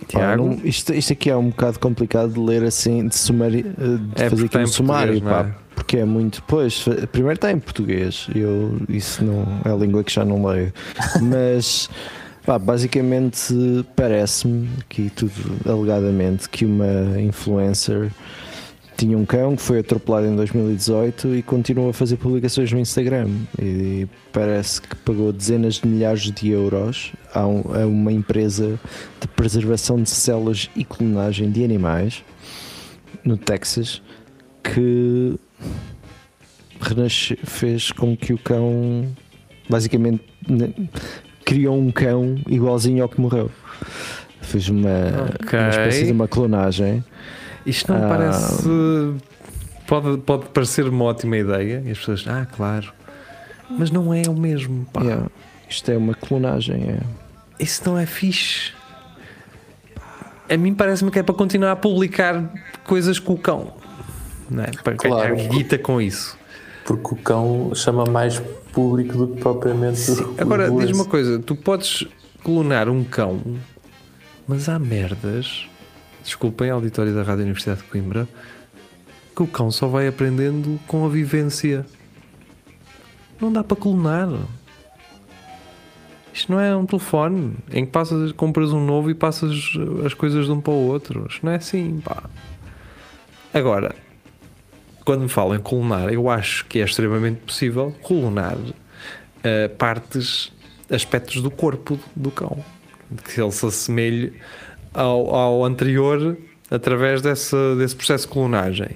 Tiago 0.07 0.43
não- 0.43 0.53
isto, 0.63 0.93
isto 0.93 1.13
aqui 1.13 1.29
é 1.29 1.35
um 1.35 1.49
bocado 1.49 1.79
complicado 1.79 2.33
de 2.33 2.39
ler 2.39 2.63
assim, 2.63 3.07
de, 3.07 3.15
sumari, 3.15 3.63
de 3.63 4.21
É, 4.23 4.29
fazer 4.29 4.45
aqui 4.45 4.57
está 4.57 4.59
um 4.61 4.67
sumário, 4.67 5.21
pá, 5.21 5.41
é? 5.41 5.53
porque 5.75 5.97
é 5.97 6.05
muito. 6.05 6.41
Pois, 6.47 6.83
primeiro 7.11 7.35
está 7.35 7.51
em 7.51 7.59
português, 7.59 8.27
eu, 8.33 8.77
isso 8.89 9.23
não 9.23 9.45
é 9.63 9.71
a 9.71 9.75
língua 9.75 10.03
que 10.03 10.11
já 10.11 10.25
não 10.25 10.43
leio, 10.47 10.73
mas 11.21 11.89
pá, 12.43 12.57
basicamente 12.57 13.53
parece-me, 13.95 14.67
aqui 14.79 15.11
tudo 15.15 15.31
alegadamente, 15.69 16.49
que 16.49 16.65
uma 16.65 17.21
influencer 17.21 18.09
tinha 18.99 19.17
um 19.17 19.25
cão 19.25 19.55
que 19.55 19.61
foi 19.61 19.79
atropelado 19.79 20.27
em 20.27 20.35
2018 20.35 21.35
e 21.35 21.41
continua 21.41 21.91
a 21.91 21.93
fazer 21.93 22.17
publicações 22.17 22.69
no 22.73 22.79
Instagram. 22.79 23.29
E 23.61 24.05
parece 24.33 24.81
que 24.81 24.93
pagou 24.97 25.31
dezenas 25.31 25.75
de 25.75 25.87
milhares 25.87 26.23
de 26.31 26.49
euros 26.49 27.13
a, 27.33 27.47
um- 27.47 27.63
a 27.73 27.85
uma 27.87 28.11
empresa 28.11 28.77
de 29.21 29.27
preservação 29.29 30.01
de 30.03 30.09
células 30.09 30.69
e 30.75 30.83
clonagem 30.83 31.49
de 31.49 31.63
animais 31.63 32.23
no 33.23 33.37
Texas 33.37 34.01
que 34.63 35.35
renasce, 36.81 37.37
fez 37.43 37.91
com 37.91 38.15
que 38.17 38.33
o 38.33 38.37
cão 38.37 39.05
basicamente 39.69 40.23
criou 41.45 41.77
um 41.79 41.91
cão 41.91 42.35
igualzinho 42.49 43.01
ao 43.03 43.09
que 43.09 43.19
morreu. 43.21 43.49
Fez 44.41 44.67
uma, 44.69 44.89
Ok. 45.41 45.57
uma 45.57 45.69
espécie 45.69 46.05
de 46.05 46.11
uma 46.11 46.27
clonagem. 46.27 47.03
Isto 47.65 47.91
não 47.93 48.05
Ah. 48.05 48.07
parece. 48.09 48.63
Pode, 49.87 50.17
pode 50.19 50.45
parecer 50.49 50.87
uma 50.87 51.05
ótima 51.05 51.35
ideia 51.37 51.81
e 51.85 51.91
as 51.91 51.97
pessoas, 51.97 52.23
ah, 52.27 52.45
claro, 52.45 52.93
mas 53.69 53.89
não 53.89 54.13
é 54.13 54.21
o 54.29 54.33
mesmo. 54.35 54.85
Pá. 54.93 55.01
Yeah. 55.01 55.25
Isto 55.67 55.91
é 55.91 55.97
uma 55.97 56.13
clonagem. 56.13 56.83
É. 56.91 56.99
Isso 57.59 57.81
não 57.89 57.97
é 57.97 58.05
fixe. 58.05 58.71
A 60.49 60.57
mim 60.57 60.73
parece-me 60.73 61.11
que 61.11 61.19
é 61.19 61.23
para 61.23 61.35
continuar 61.35 61.71
a 61.71 61.75
publicar 61.75 62.51
coisas 62.85 63.19
com 63.19 63.33
o 63.33 63.37
cão, 63.37 63.73
não 64.49 64.63
é? 64.63 64.67
Para 64.83 64.95
Claro. 64.95 65.35
ganhar 65.35 65.47
guita 65.49 65.77
com 65.77 66.01
isso. 66.01 66.37
Porque 66.85 67.13
o 67.13 67.17
cão 67.17 67.71
chama 67.75 68.03
mais 68.05 68.39
público 68.71 69.15
do 69.17 69.27
que 69.27 69.41
propriamente 69.41 70.09
o 70.11 70.35
Agora, 70.39 70.69
diz-me 70.71 70.93
uma 70.93 71.05
coisa: 71.05 71.37
tu 71.39 71.55
podes 71.55 72.05
clonar 72.43 72.89
um 72.89 73.03
cão, 73.03 73.39
mas 74.47 74.67
há 74.69 74.79
merdas. 74.79 75.67
Desculpem, 76.23 76.69
auditório 76.69 77.13
da 77.13 77.23
Rádio 77.23 77.43
Universidade 77.43 77.81
de 77.81 77.87
Coimbra, 77.87 78.27
que 79.35 79.43
o 79.43 79.47
cão 79.47 79.71
só 79.71 79.87
vai 79.87 80.07
aprendendo 80.07 80.79
com 80.87 81.05
a 81.05 81.09
vivência. 81.09 81.85
Não 83.39 83.51
dá 83.51 83.63
para 83.63 83.77
clonar. 83.77 84.29
Isto 86.33 86.51
não 86.51 86.59
é 86.59 86.75
um 86.75 86.85
telefone 86.85 87.55
em 87.71 87.85
que 87.85 87.91
passas, 87.91 88.31
compras 88.33 88.71
um 88.71 88.85
novo 88.85 89.09
e 89.09 89.13
passas 89.13 89.73
as 90.05 90.13
coisas 90.13 90.45
de 90.45 90.51
um 90.51 90.61
para 90.61 90.73
o 90.73 90.87
outro. 90.87 91.25
Isto 91.29 91.45
não 91.45 91.51
é 91.51 91.55
assim, 91.55 91.99
pá. 91.99 92.23
Agora, 93.53 93.95
quando 95.03 95.21
me 95.21 95.29
falam 95.29 95.55
em 95.55 95.59
clonar, 95.59 96.09
eu 96.13 96.29
acho 96.29 96.65
que 96.65 96.79
é 96.79 96.83
extremamente 96.83 97.41
possível 97.41 97.95
clonar 98.03 98.57
eh, 99.43 99.67
partes, 99.69 100.51
aspectos 100.89 101.41
do 101.41 101.49
corpo 101.49 101.99
do 102.15 102.29
cão. 102.29 102.63
Que 103.23 103.41
ele 103.41 103.51
se 103.51 103.65
assemelhe 103.65 104.33
ao, 104.93 105.33
ao 105.33 105.65
anterior 105.65 106.37
através 106.69 107.21
desse, 107.21 107.55
desse 107.77 107.95
processo 107.95 108.27
de 108.27 108.33
clonagem. 108.33 108.89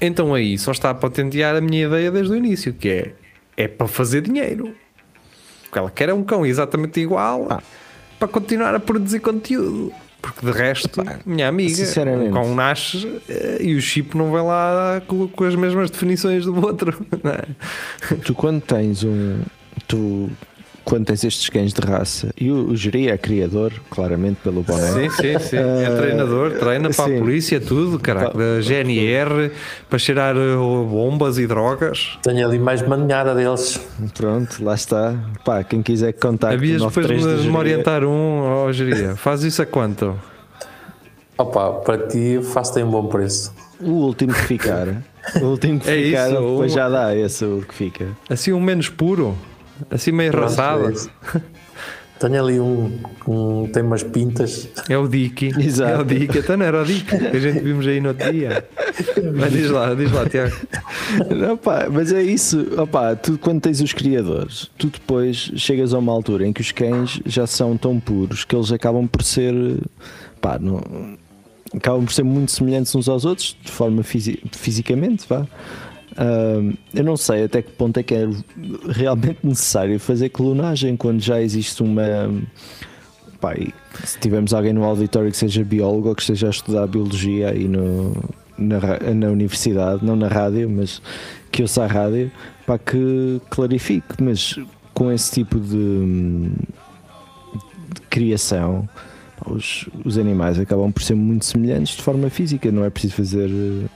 Então 0.00 0.34
aí 0.34 0.56
só 0.58 0.72
está 0.72 0.90
a 0.90 0.94
patentear 0.94 1.56
a 1.56 1.60
minha 1.60 1.86
ideia 1.86 2.10
desde 2.10 2.32
o 2.32 2.36
início, 2.36 2.72
que 2.72 2.88
é, 2.88 3.12
é 3.56 3.68
para 3.68 3.88
fazer 3.88 4.22
dinheiro. 4.22 4.74
O 5.68 5.72
que 5.72 5.78
ela 5.78 5.90
quer 5.90 6.08
é 6.08 6.14
um 6.14 6.22
cão 6.22 6.46
exatamente 6.46 7.00
igual. 7.00 7.46
Ah, 7.50 7.62
para 8.18 8.28
continuar 8.28 8.74
a 8.74 8.80
produzir 8.80 9.20
conteúdo. 9.20 9.92
Porque 10.20 10.44
de 10.44 10.50
resto, 10.50 11.00
minha 11.24 11.46
amiga, 11.46 11.84
com 12.32 12.48
um 12.48 12.54
nasce 12.54 13.20
eh, 13.28 13.58
e 13.60 13.76
o 13.76 13.80
chip 13.80 14.16
não 14.16 14.32
vai 14.32 14.42
lá 14.42 15.00
com, 15.06 15.28
com 15.28 15.44
as 15.44 15.54
mesmas 15.54 15.90
definições 15.90 16.44
do 16.44 16.60
outro. 16.60 17.06
é? 17.24 18.16
Tu 18.24 18.34
quando 18.34 18.60
tens 18.60 19.04
um. 19.04 19.40
Tu 19.86 20.28
quando 20.88 21.04
tens 21.04 21.22
estes 21.22 21.50
cães 21.50 21.74
de 21.74 21.80
raça, 21.82 22.30
e 22.40 22.50
o, 22.50 22.70
o 22.70 22.74
Geri 22.76 23.10
é 23.10 23.18
criador, 23.18 23.72
claramente, 23.90 24.38
pelo 24.42 24.62
boné. 24.62 24.86
Sim, 24.86 25.10
sim, 25.10 25.38
sim. 25.38 25.56
É 25.58 25.84
Eh, 25.84 25.96
treinador, 25.98 26.52
treina 26.52 26.88
para 26.88 27.04
sim. 27.04 27.16
a 27.16 27.18
polícia, 27.18 27.60
tudo, 27.60 27.98
caraca, 27.98 28.36
da 28.38 28.60
GNR, 28.62 29.50
para 29.90 29.98
cheirar 29.98 30.34
eh, 30.34 30.56
bombas 30.56 31.36
e 31.36 31.46
drogas. 31.46 32.18
Tenho 32.22 32.46
ali 32.48 32.58
mais 32.58 32.80
maninhada 32.80 33.34
deles. 33.34 33.78
Pronto, 34.16 34.64
lá 34.64 34.74
está. 34.74 35.14
Pá, 35.44 35.62
quem 35.62 35.82
quiser 35.82 36.14
contacto 36.14 36.56
Havias 36.56 36.80
depois 36.80 37.06
93 37.06 37.22
de 37.22 37.28
me 37.36 37.42
Geria. 37.42 37.58
orientar 37.58 38.04
um, 38.04 38.40
ó 38.66 38.72
geria. 38.72 39.14
Faz 39.14 39.42
isso 39.44 39.60
a 39.60 39.66
quanto? 39.66 40.18
Opa, 41.36 41.70
para 41.84 41.98
ti 42.08 42.40
faço-te 42.42 42.82
um 42.82 42.90
bom 42.90 43.06
preço. 43.08 43.52
O 43.80 43.90
último 43.90 44.32
que 44.32 44.40
ficar. 44.40 44.88
O 45.42 45.44
último 45.44 45.78
que 45.78 45.90
É 45.90 46.02
ficar, 46.04 46.30
isso, 46.30 46.40
depois 46.40 46.72
um- 46.72 46.74
já 46.74 46.88
dá 46.88 47.14
esse 47.14 47.44
o 47.44 47.62
que 47.68 47.74
fica. 47.74 48.06
Assim 48.30 48.50
um 48.50 48.60
menos 48.60 48.88
puro, 48.88 49.36
assim 49.90 50.12
meio 50.12 50.30
Pronto, 50.32 50.52
é. 50.52 51.40
Tenho 52.18 52.42
ali 52.44 52.58
um, 52.58 52.98
um. 53.28 53.68
Tem 53.72 53.80
umas 53.80 54.02
pintas. 54.02 54.68
É 54.88 54.98
o 54.98 55.06
Dicky. 55.06 55.52
Exato. 55.64 55.92
É 55.92 55.98
o 56.00 56.04
Dicky. 56.04 56.38
Então 56.38 56.56
não 56.56 56.66
era 56.66 56.82
o 56.82 56.84
Dicky 56.84 57.16
que 57.16 57.36
a 57.36 57.38
gente 57.38 57.60
vimos 57.60 57.86
aí 57.86 58.00
no 58.00 58.08
outro 58.08 58.32
dia. 58.32 58.66
Mas 59.36 59.52
diz 59.52 59.70
lá, 59.70 59.94
diz 59.94 60.10
lá, 60.10 60.28
Tiago. 60.28 60.56
Não, 61.30 61.56
pá, 61.56 61.86
mas 61.88 62.12
é 62.12 62.20
isso, 62.20 62.66
opá, 62.76 63.14
tu 63.14 63.38
quando 63.38 63.60
tens 63.60 63.80
os 63.80 63.92
criadores, 63.92 64.68
tu 64.76 64.88
depois 64.88 65.52
chegas 65.56 65.94
a 65.94 65.98
uma 65.98 66.12
altura 66.12 66.44
em 66.44 66.52
que 66.52 66.60
os 66.60 66.72
cães 66.72 67.20
já 67.24 67.46
são 67.46 67.76
tão 67.76 68.00
puros 68.00 68.44
que 68.44 68.56
eles 68.56 68.72
acabam 68.72 69.06
por 69.06 69.22
ser, 69.22 69.54
pá, 70.40 70.58
não, 70.58 70.82
acabam 71.72 72.04
por 72.04 72.12
ser 72.12 72.24
muito 72.24 72.50
semelhantes 72.50 72.92
uns 72.96 73.08
aos 73.08 73.24
outros, 73.24 73.56
de 73.62 73.70
forma 73.70 74.02
fisi- 74.02 74.42
fisicamente, 74.50 75.24
vá. 75.28 75.46
Ahm, 76.18 76.74
eu 76.92 77.04
não 77.04 77.16
sei 77.16 77.44
até 77.44 77.62
que 77.62 77.70
ponto 77.70 77.98
é 77.98 78.02
que 78.02 78.12
é 78.12 78.28
realmente 78.88 79.38
necessário 79.44 80.00
fazer 80.00 80.30
clonagem 80.30 80.96
quando 80.96 81.20
já 81.20 81.40
existe 81.40 81.80
uma. 81.82 82.02
Pá, 83.40 83.54
se 84.04 84.18
tivermos 84.18 84.52
alguém 84.52 84.72
no 84.72 84.82
auditório 84.82 85.30
que 85.30 85.36
seja 85.36 85.62
biólogo 85.62 86.08
ou 86.08 86.14
que 86.16 86.22
esteja 86.22 86.48
a 86.48 86.50
estudar 86.50 86.88
biologia 86.88 87.50
aí 87.50 87.68
no, 87.68 88.12
na, 88.58 88.80
na 89.14 89.28
universidade, 89.28 90.04
não 90.04 90.16
na 90.16 90.26
rádio, 90.26 90.68
mas 90.68 91.00
que 91.52 91.62
ouça 91.62 91.84
a 91.84 91.86
rádio, 91.86 92.32
para 92.66 92.78
que 92.78 93.40
clarifique. 93.48 94.20
Mas 94.20 94.58
com 94.92 95.12
esse 95.12 95.30
tipo 95.30 95.60
de, 95.60 96.50
de 97.94 98.00
criação, 98.10 98.88
os, 99.52 99.88
os 100.04 100.16
animais 100.18 100.58
acabam 100.58 100.90
por 100.92 101.02
ser 101.02 101.14
muito 101.14 101.44
semelhantes 101.44 101.96
de 101.96 102.02
forma 102.02 102.28
física, 102.30 102.70
não 102.70 102.84
é 102.84 102.90
preciso 102.90 103.14
fazer 103.14 103.50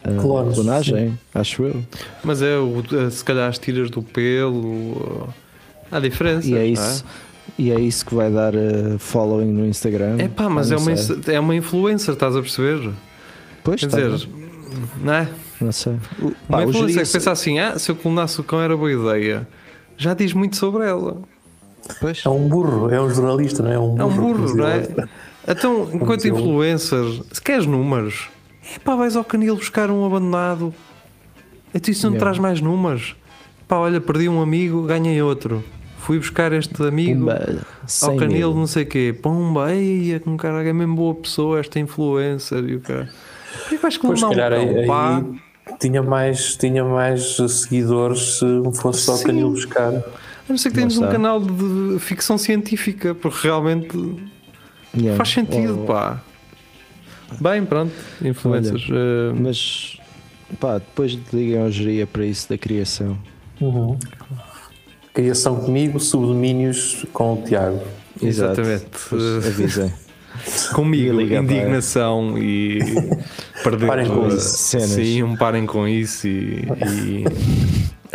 a 0.05 0.13
Clones, 0.21 0.55
clonagem, 0.55 1.19
acho 1.35 1.63
eu. 1.65 1.83
Mas 2.25 2.43
é 2.43 2.57
o, 2.59 2.83
eh, 2.93 3.11
se 3.11 3.25
calhar 3.25 3.49
as 3.49 3.59
tiras 3.59 3.91
do 3.91 4.03
pelo. 4.03 5.29
Há 5.91 6.01
diferença. 6.01 6.49
E 6.49 6.55
é 6.57 6.67
isso. 6.67 7.05
E 7.59 7.71
é 7.71 7.79
isso 7.79 8.07
que 8.07 8.15
vai 8.15 8.31
dar 8.31 8.55
uh, 8.55 8.99
following 8.99 9.53
no 9.53 9.67
Instagram. 9.67 10.17
É 10.19 10.29
pá, 10.29 10.49
mas 10.49 10.71
é 10.71 10.77
uma, 10.77 10.93
é 11.27 11.41
uma 11.41 11.55
influencer, 11.55 12.15
estás 12.15 12.35
a 12.37 12.41
perceber? 12.41 12.91
Pois, 13.63 13.81
Quer 13.81 13.89
tá 13.91 13.97
dizer, 14.01 14.29
não 15.03 15.13
é? 15.13 15.29
não 15.61 15.73
sei. 15.73 15.93
O- 16.21 16.27
Uma 16.27 16.35
pá, 16.49 16.59
o 16.59 16.63
influencer 16.71 16.89
geria- 16.89 17.05
que 17.05 17.13
pensa 17.13 17.31
assim: 17.33 17.59
ah, 17.59 17.79
se 17.79 17.91
eu 17.91 17.97
clonasse 17.97 18.41
o 18.41 18.45
cão 18.45 18.61
era 18.61 18.77
boa 18.77 18.91
ideia. 18.93 19.47
Já 19.99 20.15
diz 20.15 20.33
muito 20.33 20.57
sobre 20.57 20.85
ela. 20.87 21.21
Pois. 22.01 22.23
É 22.25 22.29
um 22.29 22.49
burro, 22.49 22.89
é 22.91 23.01
um 23.01 23.11
jornalista, 23.11 23.63
não 23.63 23.71
é? 23.71 23.75
É 23.75 23.79
um 23.79 23.89
burro. 23.91 24.01
É 24.01 24.05
um 24.05 24.17
burro, 24.17 24.57
não 24.57 24.67
é? 24.69 24.89
Então, 25.47 25.91
enquanto 25.93 26.27
influencer, 26.27 27.05
se 27.33 27.41
queres 27.43 27.67
números, 27.67 28.29
pá, 28.85 28.95
vais 28.95 29.17
ao 29.17 29.25
canil 29.25 29.57
buscar 29.57 29.91
um 29.91 30.05
abandonado. 30.05 30.73
Então 31.75 31.91
isso 31.91 32.07
não 32.07 32.13
Yeah. 32.15 32.25
traz 32.27 32.39
mais 32.39 32.61
números. 32.61 33.17
Pá, 33.67 33.77
olha, 33.77 34.01
perdi 34.01 34.29
um 34.29 34.41
amigo, 34.43 34.83
ganhei 34.83 35.21
outro. 35.23 35.65
Fui 35.99 36.19
buscar 36.19 36.53
este 36.53 36.83
amigo 36.83 37.21
Pumba, 37.21 37.65
ao 37.83 37.89
100 37.89 38.17
canil, 38.19 38.49
mil. 38.51 38.55
não 38.55 38.67
sei 38.67 38.83
o 38.83 38.87
quê. 38.87 39.15
Pumba, 39.21 39.73
ei, 39.73 40.21
um 40.27 40.37
cara 40.37 40.63
é 40.69 40.73
mesmo 40.73 40.97
boa 40.97 41.15
pessoa, 41.15 41.61
esta 41.61 41.79
influencer 41.79 42.65
e 42.69 42.75
o 42.77 42.81
cara. 42.81 43.09
Por 43.63 43.69
que 43.69 43.77
vais 43.77 43.97
clonar 43.97 44.53
um 44.53 44.57
aí, 44.57 44.87
pá? 44.87 45.19
aí 45.19 45.77
tinha, 45.79 46.03
mais, 46.03 46.57
tinha 46.57 46.85
mais 46.85 47.37
seguidores 47.37 48.39
se 48.39 48.47
fosse 48.81 49.03
só 49.03 49.15
o 49.15 49.17
Sim. 49.17 49.25
canil 49.25 49.51
buscar. 49.51 49.93
A 49.95 50.03
não 50.49 50.59
ser 50.59 50.73
que 50.73 50.81
Não 50.81 50.89
um 51.09 51.11
canal 51.11 51.41
de 51.41 51.99
ficção 52.01 52.37
científica, 52.37 53.15
porque 53.15 53.47
realmente 53.47 53.97
Yeah. 54.95 55.17
faz 55.17 55.31
sentido, 55.31 55.81
Oh, 55.83 55.87
pá. 55.87 56.21
Bem, 57.41 57.65
pronto, 57.65 57.93
influencers. 58.23 58.87
eh, 58.91 59.33
Mas 59.41 59.99
pá, 60.61 60.75
depois 60.79 61.19
liguem 61.33 61.59
ao 61.63 61.71
geria 61.71 62.07
para 62.07 62.27
isso 62.27 62.49
da 62.49 62.59
criação. 62.59 63.17
Uhum. 63.61 63.99
Criação 65.15 65.57
comigo, 65.57 65.99
subdomínios 66.01 67.07
com 67.13 67.35
o 67.35 67.43
Tiago. 67.43 67.83
Exato. 68.21 68.61
Exatamente. 68.61 69.47
Avisem. 69.49 69.93
Comigo, 70.75 71.21
liga 71.21 71.37
indignação 71.41 72.39
e 72.39 72.79
perder 73.63 73.87
Parem 73.87 74.09
com 74.09 74.29
isso. 74.29 74.41
Cenas. 74.57 74.89
Sim, 74.91 75.23
um 75.23 75.37
parem 75.37 75.67
com 75.67 75.87
isso 75.87 76.27
e, 76.27 76.65
e 76.67 77.25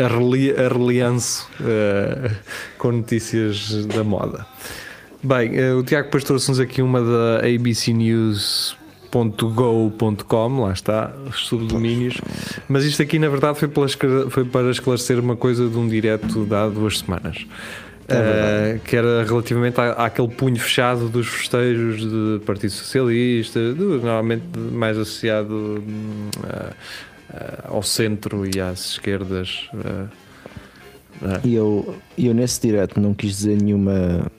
arreli, 0.01 0.51
arrelianço 0.51 1.48
eh, 1.63 2.31
com 2.79 2.91
notícias 2.91 3.86
da 3.86 4.03
moda. 4.03 4.46
Bem, 5.24 5.57
eh, 5.57 5.74
o 5.74 5.83
Tiago 5.83 6.05
depois 6.05 6.24
trouxe-nos 6.24 6.59
aqui 6.59 6.81
uma 6.81 7.01
da 7.01 7.39
abcnews.go.com, 9.12 10.62
lá 10.62 10.71
está, 10.74 11.12
os 11.27 11.47
subdomínios. 11.47 12.21
Mas 12.67 12.83
isto 12.86 13.01
aqui, 13.01 13.17
na 13.19 13.27
verdade, 13.29 13.57
foi, 13.59 13.67
pela 13.67 13.88
foi 14.29 14.45
para 14.45 14.69
esclarecer 14.69 15.19
uma 15.19 15.36
coisa 15.36 15.67
de 15.67 15.77
um 15.77 15.88
direto 15.88 16.45
de 16.45 16.53
há 16.55 16.67
duas 16.67 17.00
semanas. 17.00 17.45
Uh, 18.09 18.79
que 18.86 18.95
era 18.95 19.21
relativamente 19.25 19.81
à, 19.81 19.91
àquele 20.05 20.29
punho 20.29 20.55
fechado 20.57 21.09
dos 21.09 21.27
festejos 21.27 22.05
do 22.05 22.41
Partido 22.45 22.69
Socialista, 22.69 23.74
do- 23.74 23.97
normalmente 24.00 24.45
mais 24.71 24.97
associado 24.97 25.83
a- 26.43 26.71
a- 27.36 27.63
ao 27.67 27.83
centro 27.83 28.45
e 28.50 28.62
às 28.62 28.91
esquerdas. 28.91 29.67
uh, 29.74 30.07
uh, 31.21 31.39
E 31.43 31.53
eu, 31.55 31.97
eu 32.17 32.33
nesse 32.33 32.62
direto 32.62 32.97
não 32.97 33.13
quis 33.13 33.31
dizer 33.31 33.62
nenhuma 33.62 34.31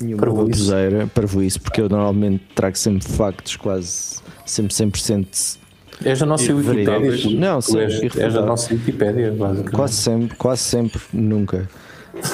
nenhuma 0.00 0.26
baboseira, 0.26 1.06
parvoíce, 1.08 1.58
porque 1.58 1.80
eu 1.80 1.88
normalmente 1.88 2.42
trago 2.54 2.76
sempre 2.76 3.06
factos 3.08 3.56
quase 3.56 4.20
sempre 4.44 4.72
100% 4.72 5.58
És 6.04 6.22
a 6.22 6.26
nossa 6.26 6.54
Wikipédia. 6.54 7.38
Não, 7.38 7.60
sim, 7.60 7.78
és, 7.80 8.16
és 8.16 8.36
a 8.36 8.42
nossa 8.42 8.72
Wikipédia, 8.72 9.32
basicamente. 9.32 9.72
Quase 9.72 9.94
sempre, 9.94 10.36
quase 10.36 10.62
sempre, 10.62 11.00
nunca. 11.12 11.68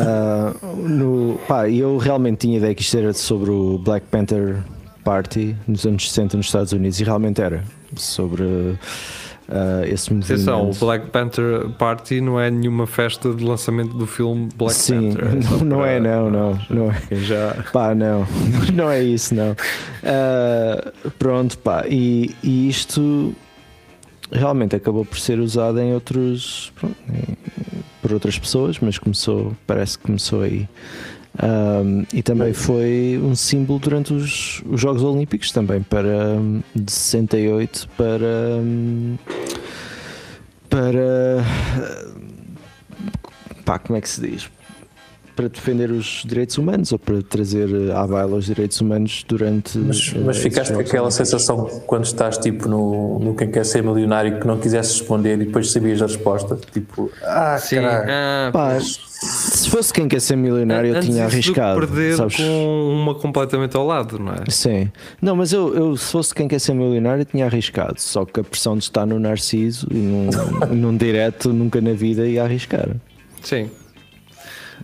Ah, 0.01 0.55
no, 0.77 1.39
pá, 1.49 1.69
eu 1.69 1.97
realmente 1.97 2.39
tinha 2.39 2.59
ideia 2.59 2.75
que 2.75 2.83
isto 2.83 2.97
era 2.99 3.13
sobre 3.13 3.51
o 3.51 3.79
Black 3.79 4.07
Panther 4.11 4.63
Party 5.03 5.57
nos 5.67 5.87
anos 5.87 6.11
60 6.11 6.37
nos 6.37 6.47
Estados 6.47 6.73
Unidos 6.73 7.01
e 7.01 7.05
realmente 7.05 7.41
era 7.41 7.63
sobre 7.97 8.79
ah, 9.49 9.83
esse 9.87 10.13
Atenção, 10.13 10.71
o. 10.71 10.75
Black 10.75 11.11
Panther 11.11 11.69
Party 11.79 12.21
não 12.21 12.41
é 12.41 12.51
nenhuma 12.51 12.87
festa 12.87 13.33
de 13.33 13.45
lançamento 13.45 13.95
do 13.97 14.07
filme 14.07 14.49
Black 14.57 14.75
Sim, 14.75 15.13
Panther. 15.13 15.43
só 15.45 15.57
não, 15.59 15.65
não 15.65 15.79
para- 15.79 15.91
é, 15.91 16.01
não, 16.01 16.31
não, 16.31 16.59
não 16.71 16.91
é. 16.91 17.03
Já. 17.17 17.55
Pá, 17.73 17.95
não, 17.95 18.27
não 18.75 18.91
é 18.91 19.03
isso, 19.03 19.35
não. 19.35 19.55
Ah, 20.03 20.93
pronto, 21.19 21.59
pá, 21.59 21.85
e, 21.89 22.35
e 22.43 22.69
isto 22.69 23.35
realmente 24.33 24.75
acabou 24.75 25.05
por 25.05 25.19
ser 25.19 25.39
usado 25.39 25.79
em 25.81 25.93
outros. 25.95 26.73
pronto, 26.75 26.97
em- 27.11 27.37
por 28.03 28.13
outras 28.13 28.39
pessoas, 28.39 28.79
mas 28.81 28.99
começou, 28.99 29.57
parece 29.67 29.97
que 29.99 30.05
começou 30.05 30.43
aí. 30.43 30.69
Ahm, 31.43 32.05
e 32.13 32.23
também 32.23 32.53
foi 32.53 33.21
um 33.23 33.35
símbolo 33.35 33.81
durante 33.81 34.15
os, 34.15 34.63
os 34.71 34.81
Jogos 34.81 35.03
Olímpicos 35.03 35.51
também 35.51 35.83
para 35.83 36.09
hum, 36.09 36.63
de 36.75 36.93
68 36.93 37.89
para 37.97 38.59
hum, 38.61 39.17
para 40.71 41.45
pá, 43.65 43.79
como 43.79 43.97
é 43.97 44.01
que 44.01 44.09
se 44.09 44.21
diz? 44.21 44.49
Para 45.35 45.49
defender 45.49 45.91
os 45.91 46.23
direitos 46.25 46.57
humanos 46.59 46.93
ou 46.93 46.99
para 47.01 47.21
trazer 47.21 47.69
à 47.91 48.07
baila 48.07 48.37
os 48.37 48.45
direitos 48.47 48.81
humanos 48.81 49.25
durante. 49.27 49.77
Mas, 49.79 50.13
eh, 50.15 50.19
mas 50.25 50.39
ficaste 50.39 50.73
com 50.73 50.79
aquela 50.79 51.11
sensação 51.11 51.65
quando 51.87 52.05
estás 52.05 52.39
tipo 52.39 52.69
no, 52.69 53.19
no 53.19 53.35
Quem 53.35 53.51
Quer 53.51 53.65
Ser 53.67 53.83
Milionário 53.83 54.39
que 54.39 54.47
não 54.47 54.59
quisesse 54.61 54.93
responder 55.01 55.35
e 55.41 55.47
depois 55.47 55.73
sabias 55.73 56.01
a 56.01 56.07
resposta? 56.07 56.57
Tipo, 56.73 57.11
ah, 57.25 57.59
Sim, 57.59 57.77
caralho. 57.81 58.09
ah, 58.09 58.51
Pá, 58.53 58.79
se 59.65 59.71
fosse 59.71 59.93
quem 59.93 60.07
quer 60.09 60.21
ser 60.21 60.37
milionário, 60.37 60.91
eu 60.91 60.97
antes 60.97 61.09
tinha 61.09 61.25
do 61.25 61.29
que 61.31 61.35
arriscado. 61.37 61.81
perder 61.81 62.17
sabes? 62.17 62.37
com 62.37 62.93
uma 63.03 63.15
completamente 63.15 63.77
ao 63.77 63.87
lado, 63.87 64.19
não 64.19 64.33
é? 64.33 64.45
Sim. 64.51 64.91
Não, 65.21 65.35
mas 65.37 65.53
eu, 65.53 65.75
eu, 65.75 65.97
se 65.97 66.13
fosse 66.13 66.35
quem 66.35 66.47
quer 66.49 66.59
ser 66.59 66.75
milionário, 66.75 67.23
eu 67.23 67.25
tinha 67.27 67.47
arriscado. 67.47 67.95
Só 68.01 68.25
que 68.25 68.41
a 68.41 68.45
pressão 68.45 68.77
de 68.77 68.85
estar 68.85 69.05
no 69.07 69.19
Narciso 69.19 69.87
e 69.91 69.95
num, 69.97 70.31
num 70.75 70.97
direto 70.97 71.53
nunca 71.53 71.81
na 71.81 71.93
vida 71.93 72.27
ia 72.27 72.43
arriscar. 72.45 72.89
Sim. 73.43 73.71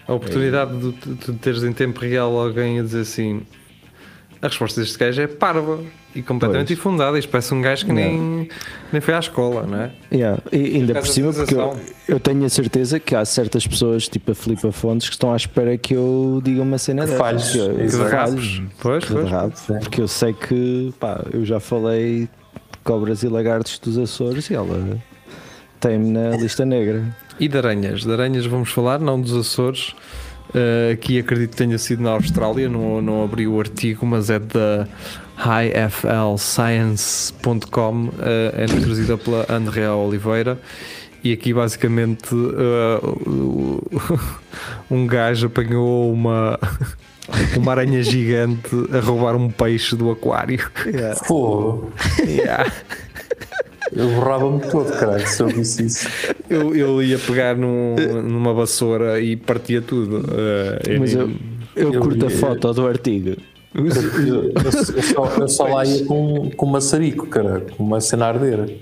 A 0.07 0.15
oportunidade 0.15 0.77
de, 0.77 0.93
de- 0.93 1.15
de 1.15 1.33
teres 1.39 1.63
em 1.63 1.73
tempo 1.73 2.01
real 2.01 2.37
alguém 2.39 2.81
a 2.81 2.83
dizer 2.83 3.01
assim: 3.03 3.43
A 4.43 4.49
resposta 4.49 4.81
deste 4.81 4.97
gajo 4.99 5.21
é 5.21 5.27
parva 5.27 5.81
e 6.15 6.23
completamente 6.23 6.69
Pois. 6.69 6.79
infundada. 6.79 7.19
Isto 7.19 7.29
parece 7.31 7.53
um 7.53 7.61
gajo 7.61 7.85
que 7.85 7.93
nem, 7.93 8.49
nem 8.91 9.01
foi 9.01 9.13
à 9.13 9.19
escola, 9.19 9.67
não 9.67 9.83
é? 9.83 9.91
Yeah, 10.11 10.43
e 10.51 10.77
ainda 10.77 10.95
por 10.95 11.07
cima, 11.07 11.31
porque 11.33 11.55
eu, 11.55 11.79
eu 12.09 12.19
tenho 12.19 12.45
a 12.45 12.49
certeza 12.49 12.99
que 12.99 13.15
há 13.15 13.23
certas 13.27 13.67
pessoas, 13.67 14.09
tipo 14.09 14.33
a 14.33 14.35
Filipa 14.35 14.73
Fontes, 14.73 15.09
que 15.11 15.15
estão 15.15 15.31
à 15.33 15.37
espera 15.37 15.77
que 15.77 15.93
eu 15.95 16.41
diga 16.43 16.63
uma 16.63 16.79
cena 16.79 17.03
Que 17.03 17.11
dessas, 17.11 17.19
falhes, 17.21 17.51
que 17.53 17.59
eu- 17.59 17.69
que 17.75 17.81
que 17.83 17.87
de 18.05 18.11
falhes, 18.11 18.63
Pois, 18.81 19.05
que 19.05 19.11
de 19.15 19.21
pois. 19.21 19.31
rabo, 19.31 19.53
porque 19.81 20.01
eu 20.01 20.09
sei 20.09 20.33
que, 20.33 20.95
pá, 20.99 21.23
eu 21.33 21.45
já 21.45 21.61
falei 21.61 22.21
de 22.23 22.79
cobras 22.83 23.23
e 23.23 23.29
lagartos 23.29 23.79
dos 23.79 23.99
Açores 23.99 24.49
e 24.49 24.55
ela 24.55 24.99
tem-me 25.79 26.11
na 26.13 26.31
lista 26.37 26.65
negra. 26.65 27.05
E 27.39 27.47
de 27.47 27.59
aranhas? 27.59 28.05
De 28.05 28.11
aranhas 28.13 28.47
vamos 28.47 28.71
falar, 28.71 28.99
não 28.99 29.21
dos 29.21 29.35
Açores. 29.37 29.95
Uh, 30.51 30.93
aqui 30.93 31.19
acredito 31.19 31.51
que 31.51 31.57
tenha 31.57 31.79
sido 31.79 32.03
na 32.03 32.11
Austrália, 32.11 32.69
não, 32.69 33.01
não 33.01 33.23
abri 33.23 33.47
o 33.47 33.57
artigo, 33.59 34.05
mas 34.05 34.29
é 34.31 34.41
da 34.41 34.89
highflscience.com, 35.37 38.07
uh, 38.07 38.13
é 38.55 38.67
trazida 38.67 39.17
pela 39.17 39.47
Andrea 39.49 39.95
Oliveira. 39.95 40.59
E 41.23 41.33
aqui 41.33 41.55
basicamente 41.55 42.35
uh, 42.35 43.81
um 44.91 45.07
gajo 45.07 45.47
apanhou 45.47 46.13
uma, 46.13 46.59
uma 47.57 47.71
aranha 47.73 48.03
gigante 48.03 48.75
a 48.93 48.99
roubar 49.01 49.37
um 49.37 49.49
peixe 49.51 49.95
do 49.95 50.11
aquário. 50.11 50.69
Fogo. 51.27 51.93
Yeah. 52.27 52.73
Eu 53.95 54.09
borrava-me 54.11 54.61
todo, 54.71 54.91
caralho, 54.93 55.27
se 55.27 55.43
eu 55.43 55.49
visse 55.49 55.85
isso. 55.85 56.09
Eu, 56.49 56.75
eu 56.77 57.03
ia 57.03 57.19
pegar 57.19 57.57
num- 57.57 57.97
numa 58.23 58.55
vassoura 58.55 59.21
e 59.21 59.37
partia 59.37 59.83
tudo. 59.83 60.19
Uh, 60.21 60.99
Mas 61.01 61.15
eu, 61.15 61.31
eu, 61.75 61.93
eu- 61.95 62.01
curto 62.01 62.25
a 62.27 62.31
eu- 62.31 62.37
foto 62.39 62.73
do 62.73 62.87
artigo. 62.87 63.37
Eu, 63.75 63.87
eu- 63.87 64.53
eu 64.65 64.73
só, 65.03 65.27
eu 65.41 65.49
só 65.49 65.65
lá 65.67 65.85
ia 65.85 66.05
com, 66.05 66.51
com 66.57 66.67
maçarico, 66.67 67.27
cara, 67.27 67.67
com 67.77 67.83
uma 67.85 68.01
cena 68.01 68.27
a 68.27 68.29
arder. 68.29 68.79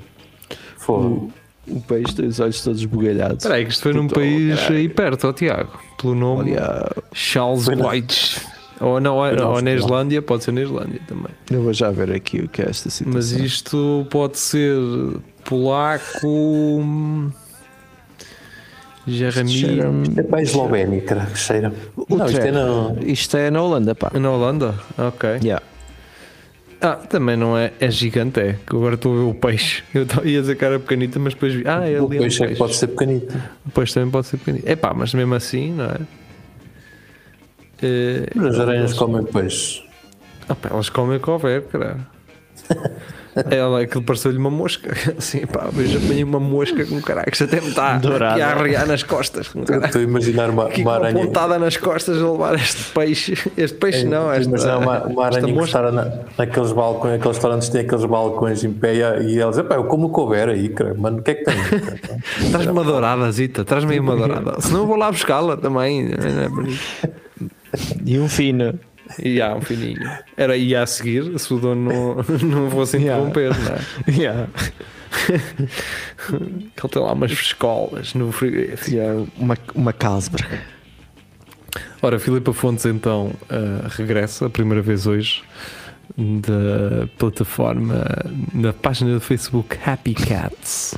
Fogo. 0.76 1.30
O 1.66 1.80
peixe 1.82 2.14
tem 2.14 2.26
os 2.26 2.40
olhos 2.40 2.62
todos 2.62 2.82
bugalhados. 2.86 3.38
Espera 3.44 3.56
aí, 3.56 3.64
que 3.66 3.72
isto 3.72 3.82
foi 3.82 3.92
num 3.92 4.08
país 4.08 4.58
aí 4.70 4.88
perto, 4.88 5.28
ó 5.28 5.32
Tiago. 5.34 5.78
Pelo 6.00 6.14
nome 6.14 6.52
Olha, 6.52 6.90
Charles 7.12 7.66
White. 7.68 8.40
Ou, 8.80 9.00
não, 9.00 9.16
ou, 9.16 9.32
na 9.32 9.48
ou 9.48 9.62
na. 9.62 9.72
Islândia, 9.72 10.22
pode 10.22 10.44
ser 10.44 10.52
na 10.52 10.62
Islândia 10.62 11.00
também. 11.06 11.32
eu 11.50 11.62
vou 11.62 11.72
já 11.72 11.90
ver 11.90 12.12
aqui 12.12 12.40
o 12.40 12.48
que 12.48 12.62
é 12.62 12.68
esta 12.68 12.90
situação. 12.90 13.12
Mas 13.12 13.32
isto 13.32 14.06
pode 14.10 14.38
ser 14.38 14.76
polaco. 15.44 17.32
Jeremy. 19.06 20.02
Isto 20.02 20.20
é 20.20 20.22
para 20.22 20.38
a 20.38 20.42
Eslovénia, 20.42 21.00
cara, 21.00 21.26
que 21.26 21.38
cheira. 21.38 21.72
Não, 22.08 22.26
isto 22.26 22.40
é 22.40 22.52
na. 22.52 22.94
Isto 23.04 23.36
é 23.36 23.50
na 23.50 23.62
Holanda, 23.62 23.94
pá. 23.94 24.10
Na 24.14 24.30
Holanda? 24.30 24.74
Ok. 24.98 25.28
Yeah. 25.42 25.62
Ah, 26.80 26.94
também 26.94 27.36
não 27.36 27.56
é. 27.56 27.72
É 27.80 27.90
gigante, 27.90 28.38
é. 28.38 28.56
Que 28.66 28.76
agora 28.76 28.94
estou 28.94 29.12
a 29.12 29.16
ver 29.16 29.30
o 29.30 29.34
peixe. 29.34 29.82
Eu 29.94 30.06
ia 30.24 30.40
dizer 30.40 30.56
que 30.56 30.64
era 30.64 30.78
pequenita, 30.78 31.18
mas 31.18 31.34
depois 31.34 31.54
vi. 31.54 31.64
Ah, 31.66 31.88
é 31.88 31.96
ali. 31.96 32.00
O 32.00 32.02
é 32.02 32.04
um 32.04 32.08
peixe 32.08 32.44
é 32.44 32.48
que 32.48 32.56
pode 32.56 32.76
ser 32.76 32.88
pequenito. 32.88 33.36
O 33.66 33.70
peixe 33.70 33.94
também 33.94 34.10
pode 34.10 34.26
ser 34.26 34.36
pequenito. 34.36 34.68
É 34.68 34.76
pá, 34.76 34.92
mas 34.94 35.12
mesmo 35.12 35.34
assim, 35.34 35.72
não 35.72 35.86
é? 35.86 35.98
Mas 38.34 38.54
as 38.54 38.60
aranhas 38.60 38.92
comem 38.92 39.24
peixe. 39.24 39.82
Ah, 40.48 40.54
pá, 40.54 40.70
elas 40.72 40.88
comem 40.88 41.18
o 41.18 41.20
que 41.20 41.30
houver, 41.30 41.62
caralho. 41.62 42.06
Ela, 43.50 43.82
aquilo 43.82 44.02
pareceu-lhe 44.02 44.38
uma 44.38 44.50
mosca. 44.50 44.92
Assim, 45.16 45.46
pá, 45.46 45.68
vejo 45.70 45.98
apanhei 45.98 46.24
uma 46.24 46.40
mosca 46.40 46.84
com 46.84 47.00
caralho, 47.00 47.30
que 47.30 47.42
até 47.42 47.60
me 47.60 47.68
está 47.68 47.96
aqui 47.96 48.42
a 48.42 48.50
arrear 48.50 48.86
nas 48.86 49.02
costas. 49.02 49.50
Estou 49.84 50.00
a 50.00 50.04
imaginar 50.04 50.50
uma, 50.50 50.66
uma 50.66 50.94
aranha. 50.94 51.14
pontada 51.14 51.58
nas 51.58 51.76
costas 51.76 52.20
a 52.20 52.30
levar 52.30 52.54
este 52.56 52.92
peixe. 52.92 53.34
Este 53.56 53.78
peixe 53.78 54.04
não, 54.04 54.32
esta, 54.32 54.50
Mas 54.50 54.64
não, 54.64 54.80
uma, 54.80 55.04
uma 55.04 55.26
aranha 55.26 55.48
encostada 55.48 55.92
na, 55.92 56.10
naqueles 56.36 56.72
balcões, 56.72 57.14
aqueles 57.14 57.36
restaurantes 57.36 57.68
têm 57.68 57.82
aqueles 57.82 58.04
balcões 58.04 58.64
em 58.64 58.72
pé 58.72 58.94
e 59.22 59.38
eles, 59.38 59.58
epá, 59.58 59.76
eu 59.76 59.84
como 59.84 60.08
o 60.08 60.12
que 60.12 60.20
houver 60.20 60.48
aí, 60.48 60.68
cara, 60.70 60.94
mano, 60.94 61.18
o 61.18 61.22
que 61.22 61.30
é 61.30 61.34
que 61.34 61.44
tem? 61.44 61.56
cara?" 61.56 61.98
Traz-me 62.50 62.72
uma 62.72 62.84
dourada, 62.84 63.30
Zita, 63.30 63.64
traz-me 63.64 63.92
aí 63.92 64.00
uma 64.00 64.16
dourada. 64.16 64.60
Senão 64.60 64.80
eu 64.80 64.86
vou 64.86 64.96
lá 64.96 65.10
buscá-la 65.10 65.56
também. 65.56 66.08
não 66.08 66.64
é 66.64 66.68
isso. 66.68 67.08
E 68.04 68.18
um 68.18 68.28
fino. 68.28 68.78
E 69.22 69.40
há 69.40 69.54
um 69.54 69.60
fininho. 69.60 70.08
Era 70.36 70.56
ia 70.56 70.82
a 70.82 70.86
seguir, 70.86 71.38
se 71.38 71.52
o 71.52 71.58
dono 71.58 71.90
não, 71.90 72.16
não 72.48 72.70
fosse 72.70 72.98
Yeah. 72.98 73.26
interromper, 73.26 73.56
não 73.58 73.74
é? 73.74 74.20
Yeah. 74.20 74.48
Que 76.76 76.84
ele 76.84 76.92
tem 76.92 77.02
lá 77.02 77.12
umas 77.12 77.30
escolas 77.30 78.14
no 78.14 78.30
frigorífico. 78.30 78.90
Yeah, 78.90 79.24
uma, 79.38 79.56
uma 79.74 79.92
Carlsberg. 79.92 80.60
Ora, 82.02 82.18
Filipa 82.18 82.52
Fontes 82.52 82.84
então 82.84 83.32
uh, 83.50 83.88
regressa 83.88 84.46
a 84.46 84.50
primeira 84.50 84.82
vez 84.82 85.06
hoje 85.06 85.42
da 86.16 87.06
plataforma, 87.18 88.04
da 88.54 88.72
página 88.72 89.14
do 89.14 89.20
Facebook 89.20 89.76
Happy 89.84 90.14
Cats. 90.14 90.94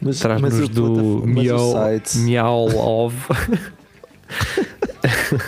Mas, 0.00 0.20
Traz-nos 0.20 0.68
do 0.68 1.22
Miau, 1.26 1.74
Miau 2.16 3.06
of. 3.06 3.16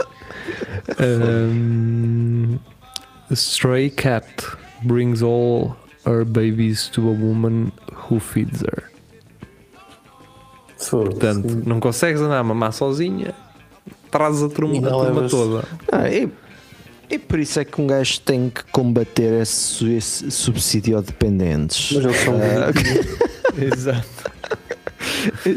um, 0.98 2.58
a 3.30 3.34
stray 3.34 3.90
cat 3.90 4.26
brings 4.84 5.22
all 5.22 5.76
her 6.06 6.24
babies 6.24 6.88
to 6.88 7.08
a 7.08 7.12
woman 7.12 7.72
who 7.92 8.18
feeds 8.20 8.62
her. 8.62 8.84
Portanto, 10.90 11.62
não 11.66 11.80
consegues 11.80 12.20
andar 12.20 12.38
a 12.38 12.44
mamar 12.44 12.72
sozinha, 12.72 13.34
trazes 14.10 14.42
a 14.42 14.48
turma, 14.48 14.78
a 14.86 14.90
turma 14.90 15.28
toda. 15.28 15.64
Ah, 15.90 16.08
e, 16.08 16.30
e 17.10 17.18
por 17.18 17.38
isso 17.40 17.58
é 17.58 17.64
que 17.64 17.80
um 17.80 17.86
gajo 17.86 18.20
tem 18.20 18.48
que 18.48 18.62
combater 18.70 19.42
esse, 19.42 19.92
esse 19.92 20.30
subsídio 20.30 20.96
a 20.96 21.00
dependentes. 21.00 21.92
Mas 21.92 22.04
eles 22.04 22.16
são 22.20 22.34
Ah, 22.36 22.70
Exato. 23.60 24.37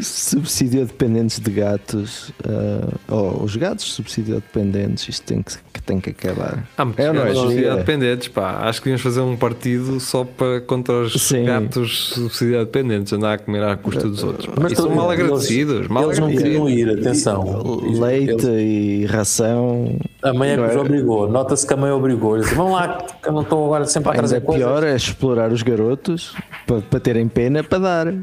Subsídio 0.02 0.82
a 0.82 0.84
dependentes 0.84 1.38
de 1.38 1.50
gatos, 1.50 2.32
ah, 2.48 2.88
ou 3.08 3.42
os 3.44 3.56
gatos 3.56 3.84
subsídio 3.92 4.36
a 4.36 4.38
dependentes, 4.38 5.08
isto 5.08 5.24
tem 5.26 5.42
que, 5.42 5.52
que 5.72 5.82
tem 5.82 6.00
que 6.00 6.10
acabar. 6.10 6.66
Há 6.76 6.84
muitos 6.84 7.04
É 7.04 7.08
ou 7.08 7.14
não 7.14 7.22
é, 7.22 7.24
gatos 7.26 7.40
subsidiado 7.40 7.76
dependentes, 7.78 8.28
pá. 8.28 8.60
Acho 8.62 8.80
que 8.80 8.84
devíamos 8.84 9.02
fazer 9.02 9.20
um 9.20 9.36
partido 9.36 10.00
só 10.00 10.24
para 10.24 10.60
contra 10.62 10.94
os 11.02 11.12
Sim. 11.14 11.44
gatos 11.44 12.10
subsidiado 12.14 12.64
dependentes, 12.66 13.12
andar 13.12 13.34
a 13.34 13.38
comer 13.38 13.62
à 13.62 13.76
custa 13.76 14.08
dos 14.08 14.22
outros. 14.22 14.46
pá. 14.46 14.54
Mas 14.62 14.72
E 14.72 14.76
são 14.76 14.90
mal 14.94 15.10
agradecidos, 15.10 15.88
mal 15.88 16.04
Eles 16.04 16.18
não 16.18 16.28
queriam 16.30 16.68
ir, 16.68 16.88
atenção. 16.90 17.80
Leite 18.00 18.46
Eles- 18.46 19.02
e 19.02 19.06
ração. 19.06 19.96
a 20.22 20.32
mãe 20.32 20.50
é 20.50 20.56
que 20.56 20.62
os 20.62 20.76
obrigou. 20.76 21.28
Nota-se 21.28 21.66
que 21.66 21.72
a 21.74 21.76
mãe 21.76 21.90
obrigou. 21.90 22.36
Eles 22.36 22.52
vão 22.52 22.72
lá, 22.72 22.98
que 23.22 23.28
eu 23.28 23.32
não 23.32 23.42
estou 23.42 23.64
agora 23.64 23.84
sempre 23.86 24.08
a 24.10 24.12
Ainda 24.12 24.22
trazer 24.22 24.40
coisas. 24.40 24.62
pior 24.66 24.84
é 24.84 24.94
explorar 24.96 25.52
os 25.52 25.62
garotos 25.62 26.34
para, 26.66 26.80
para 26.80 27.00
terem 27.00 27.28
pena 27.28 27.62
para 27.62 27.78
dar. 27.78 28.14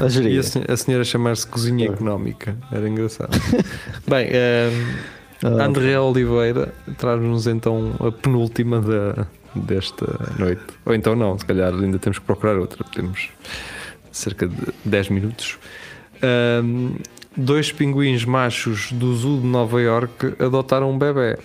A 0.00 0.06
E 0.20 0.38
a, 0.38 0.42
sen- 0.42 0.64
a 0.68 0.76
senhora 0.76 1.04
chamar-se 1.04 1.46
Cozinha 1.46 1.86
Económica. 1.88 2.56
Era 2.72 2.88
engraçado. 2.88 3.30
Bem, 4.08 4.28
ehm, 4.30 4.96
Ah, 5.44 5.64
André 5.66 5.98
Oliveira 6.00 6.72
traz-nos 6.96 7.46
então 7.46 7.94
a 8.00 8.10
penúltima 8.10 8.80
da, 8.80 9.26
desta 9.54 10.06
noite. 10.38 10.62
Ou 10.84 10.94
então 10.94 11.14
não, 11.14 11.38
se 11.38 11.44
calhar 11.44 11.72
ainda 11.74 11.98
temos 11.98 12.18
que 12.18 12.24
procurar 12.24 12.56
outra. 12.56 12.82
Temos 12.94 13.28
cerca 14.10 14.48
de 14.48 14.56
10 14.84 15.10
minutos. 15.10 15.58
Ahm, 16.22 16.96
dois 17.36 17.70
pinguins 17.70 18.24
machos 18.24 18.90
do 18.92 19.14
zoo 19.14 19.40
de 19.40 19.46
Nova 19.46 19.80
York 19.80 20.34
adotaram 20.38 20.90
um 20.90 20.98
bebê. 20.98 21.38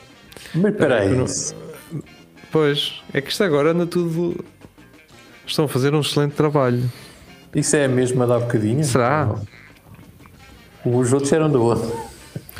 Mas 0.56 0.71
espera 0.71 1.01
aí. 1.01 1.10
Eu 1.12 1.17
não- 1.17 2.01
Pois, 2.51 3.01
é 3.13 3.21
que 3.21 3.30
isto 3.30 3.43
agora 3.43 3.71
anda 3.71 3.86
tudo. 3.86 4.43
Estão 5.45 5.65
a 5.65 5.67
fazer 5.67 5.93
um 5.93 5.99
excelente 5.99 6.32
trabalho. 6.34 6.89
Isso 7.55 7.75
é 7.75 7.85
a 7.85 7.89
mesma 7.89 8.25
da 8.25 8.39
bocadinho? 8.39 8.83
Será? 8.83 9.35
Os 10.85 11.13
outros 11.13 11.31
eram 11.33 11.49
do 11.49 11.61
outro. 11.63 11.91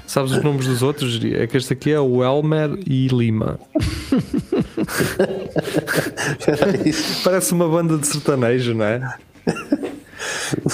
Sabes 0.06 0.32
os 0.34 0.44
nomes 0.44 0.68
dos 0.68 0.84
outros? 0.84 1.20
É 1.24 1.48
que 1.48 1.58
este 1.58 1.74
aqui 1.74 1.92
é 1.92 2.00
o 2.00 2.24
Elmer 2.24 2.78
e 2.86 3.08
Lima. 3.08 3.60
Parece 7.24 7.54
uma 7.54 7.68
banda 7.70 7.98
de 7.98 8.06
sertanejo, 8.08 8.74
não 8.74 8.86
é? 8.86 9.16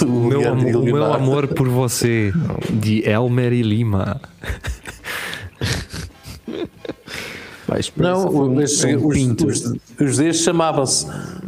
O, 0.02 0.04
O 0.04 0.08
meu, 0.28 0.42
e 0.42 0.76
o 0.76 0.82
meu 0.82 1.12
amor 1.12 1.46
por 1.48 1.68
você, 1.68 2.32
de 2.70 3.08
Elmer 3.08 3.52
e 3.52 3.62
Lima. 3.62 4.20
Não, 7.96 8.30
for 8.32 8.48
um- 8.48 8.56
os, 8.62 8.84
um 8.84 9.06
os, 9.06 9.14
pinto. 9.14 9.46
os, 9.46 9.74
os 10.00 10.36
chamavam-se 10.42 11.06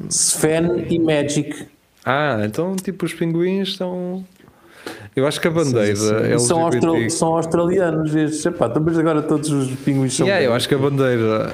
Sven 0.09 0.87
e 0.89 0.99
Magic. 0.99 1.67
Ah, 2.05 2.41
então 2.45 2.77
tipo 2.77 3.05
os 3.07 3.13
pinguins 3.13 3.69
estão. 3.69 4.25
Eu 5.15 5.27
acho 5.27 5.41
que 5.41 5.49
a 5.49 5.51
bandeira 5.51 5.93
E 5.93 5.97
são, 6.39 6.61
LGBT. 6.67 6.87
austral- 6.87 7.11
são 7.11 7.29
australianos 7.37 8.15
estes. 8.15 8.47
Epá, 8.47 8.67
então, 8.69 8.83
mas 8.83 8.99
agora 8.99 9.21
todos 9.23 9.51
os 9.51 9.71
pinguins 9.81 10.15
são. 10.15 10.27
Yeah, 10.27 10.45
eu 10.45 10.55
acho 10.55 10.69
que 10.69 10.75
a 10.75 10.79
bandeira 10.79 11.53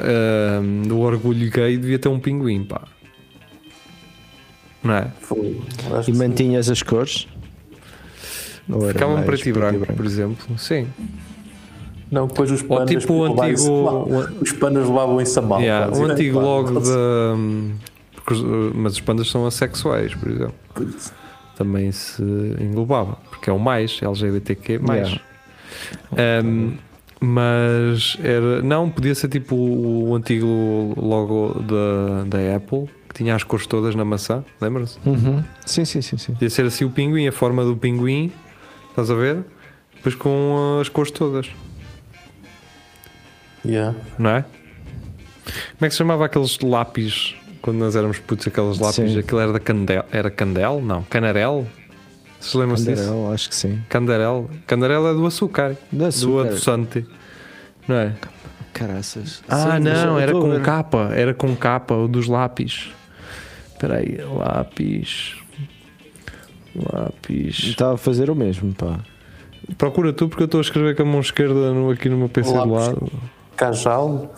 ahm, 0.60 0.82
do 0.82 1.00
orgulho 1.00 1.50
gay 1.50 1.76
devia 1.76 1.98
ter 1.98 2.08
um 2.08 2.20
pinguim, 2.20 2.64
pá. 2.64 2.82
Não 4.84 4.94
é? 4.94 5.10
Acho 5.98 6.10
E 6.10 6.14
sim. 6.14 6.18
mantinhas 6.18 6.70
as 6.70 6.82
cores? 6.82 7.26
Ou 8.68 8.84
era 8.84 8.92
Ficava 8.92 9.14
um 9.14 9.22
preto 9.22 9.48
e 9.48 9.52
branco, 9.52 9.86
por 9.94 10.04
exemplo. 10.06 10.58
Sim. 10.58 10.86
Não, 12.10 12.28
depois 12.28 12.50
os 12.52 12.62
Ou 12.62 12.68
panas. 12.68 12.90
tipo 12.90 13.12
o 13.14 13.22
levavam 13.24 13.44
antigo. 13.50 13.82
mal. 13.84 14.08
Os 14.40 14.52
panas 14.52 14.86
levavam 14.86 15.20
isso 15.20 15.38
a 15.38 15.42
mal. 15.42 15.60
Yeah, 15.60 15.96
o 15.96 16.04
antigo 16.04 16.38
logo 16.38 16.78
da. 16.78 17.34
Mas 18.74 18.94
os 18.94 19.00
pandas 19.00 19.30
são 19.30 19.46
assexuais, 19.46 20.14
por 20.14 20.30
exemplo. 20.30 20.54
Também 21.56 21.90
se 21.92 22.22
englobava, 22.60 23.18
porque 23.30 23.48
é 23.48 23.52
o 23.52 23.58
mais, 23.58 24.00
LGBTQ. 24.02 24.78
Mais. 24.78 25.18
Um, 26.44 26.76
mas 27.20 28.18
era. 28.22 28.62
Não, 28.62 28.90
podia 28.90 29.14
ser 29.14 29.28
tipo 29.28 29.54
o, 29.56 30.14
antigo 30.14 30.92
logo 30.96 31.60
da, 31.60 32.24
da 32.24 32.56
Apple, 32.56 32.88
que 33.08 33.14
tinha 33.14 33.34
as 33.34 33.42
cores 33.42 33.66
todas 33.66 33.94
na 33.94 34.04
maçã, 34.04 34.44
lembra-se? 34.60 34.98
Uhum. 35.06 35.42
Sim, 35.64 35.84
sim, 35.84 36.02
sim, 36.02 36.18
sim. 36.18 36.32
Podia 36.34 36.50
ser 36.50 36.66
assim 36.66 36.84
o 36.84 36.90
pinguim, 36.90 37.26
a 37.26 37.32
forma 37.32 37.64
do 37.64 37.76
pinguim, 37.76 38.30
estás 38.90 39.10
a 39.10 39.14
ver? 39.14 39.44
Depois 39.94 40.14
com 40.14 40.78
as 40.80 40.88
cores 40.88 41.10
todas, 41.10 41.48
Yeah. 43.64 43.96
não 44.18 44.30
é? 44.30 44.42
Como 44.42 45.82
é 45.82 45.88
que 45.88 45.90
se 45.90 45.98
chamava 45.98 46.24
aqueles 46.26 46.58
lápis 46.60 47.34
quando 47.66 47.78
nós 47.78 47.96
éramos 47.96 48.20
putos? 48.20 48.46
Aqueles 48.46 48.78
lápis, 48.78 48.94
Sim. 48.94 49.18
aquilo 49.18 49.40
era 49.40 49.52
da 49.52 49.58
Candel, 49.58 50.04
era 50.12 50.30
Candel? 50.30 50.80
Não, 50.80 51.02
Canarel? 51.02 51.66
Vocês 52.38 52.54
lembram-se 52.54 52.84
disso? 52.84 53.02
Candarel, 53.02 53.32
acho 53.32 53.48
que 53.48 53.54
sim. 53.56 53.82
Candarel. 53.88 54.50
Candarel 54.68 55.08
é 55.08 55.12
do 55.14 55.26
açúcar, 55.26 55.76
do 55.90 56.04
açúcar. 56.04 56.46
adoçante, 56.46 57.04
não 57.88 57.96
é? 57.96 58.12
Caraças. 58.72 59.42
Ah, 59.48 59.78
Sim, 59.78 59.80
não, 59.84 60.16
era 60.20 60.30
com 60.32 60.50
ver. 60.50 60.62
capa, 60.62 61.10
era 61.12 61.34
com 61.34 61.56
capa, 61.56 61.94
o 61.94 62.06
dos 62.06 62.28
lápis. 62.28 62.90
Espera 63.72 63.96
aí, 63.96 64.16
lápis. 64.22 65.34
Lápis. 66.92 67.58
Estava 67.64 67.94
a 67.94 67.96
fazer 67.98 68.30
o 68.30 68.34
mesmo, 68.36 68.72
pá. 68.74 69.00
Procura 69.76 70.12
tu 70.12 70.28
porque 70.28 70.42
eu 70.42 70.46
estou 70.46 70.58
a 70.58 70.62
escrever 70.62 70.94
com 70.94 71.02
a 71.02 71.06
mão 71.06 71.20
esquerda 71.20 71.72
no, 71.72 71.90
aqui 71.90 72.08
no 72.08 72.16
meu 72.16 72.28
PC 72.28 72.52
do 72.52 72.70
lado. 72.70 73.10
Cajal. 73.56 74.32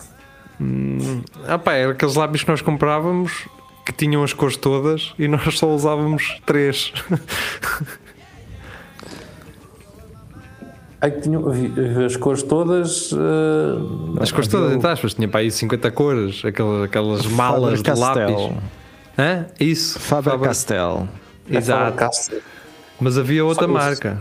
Hum, 0.61 1.21
ah 1.47 1.57
pá, 1.57 1.73
era 1.73 1.91
aqueles 1.93 2.15
lápis 2.15 2.43
que 2.43 2.49
nós 2.49 2.61
comprávamos 2.61 3.47
que 3.85 3.93
tinham 3.93 4.23
as 4.23 4.33
cores 4.33 4.57
todas 4.57 5.13
e 5.17 5.27
nós 5.27 5.57
só 5.57 5.67
usávamos 5.73 6.39
três. 6.45 6.91
Aí 11.01 11.11
que 11.11 11.21
tinham 11.21 11.43
as 12.05 12.15
cores 12.17 12.43
todas. 12.43 13.11
eh, 13.13 14.21
As 14.21 14.31
cores 14.31 14.49
todas, 14.49 14.73
entre 14.73 14.89
aspas, 14.89 15.13
tinha 15.13 15.29
para 15.29 15.39
aí 15.39 15.49
50 15.49 15.89
cores, 15.91 16.43
aquelas, 16.43 16.83
aquelas 16.83 17.25
malas 17.25 17.81
de 17.81 17.91
lápis. 17.93 18.51
Hã? 19.17 19.45
Isso, 19.59 19.97
Faber 19.97 20.37
Castell. 20.39 21.07
é 21.49 21.55
Exato. 21.57 22.09
Mas 22.99 23.17
havia 23.17 23.45
outra 23.45 23.65
marca 23.65 24.19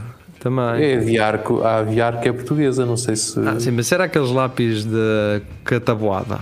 também. 0.48 0.84
É 0.84 0.96
a 0.96 1.00
Viarco, 1.00 1.62
a 1.62 1.82
Viarco 1.82 2.26
é 2.26 2.32
portuguesa, 2.32 2.86
não 2.86 2.96
sei 2.96 3.16
se. 3.16 3.38
Ah, 3.40 3.60
sim, 3.60 3.70
mas 3.70 3.90
era 3.92 4.04
aqueles 4.04 4.30
lápis 4.30 4.84
de 4.84 5.42
cataboada. 5.64 6.38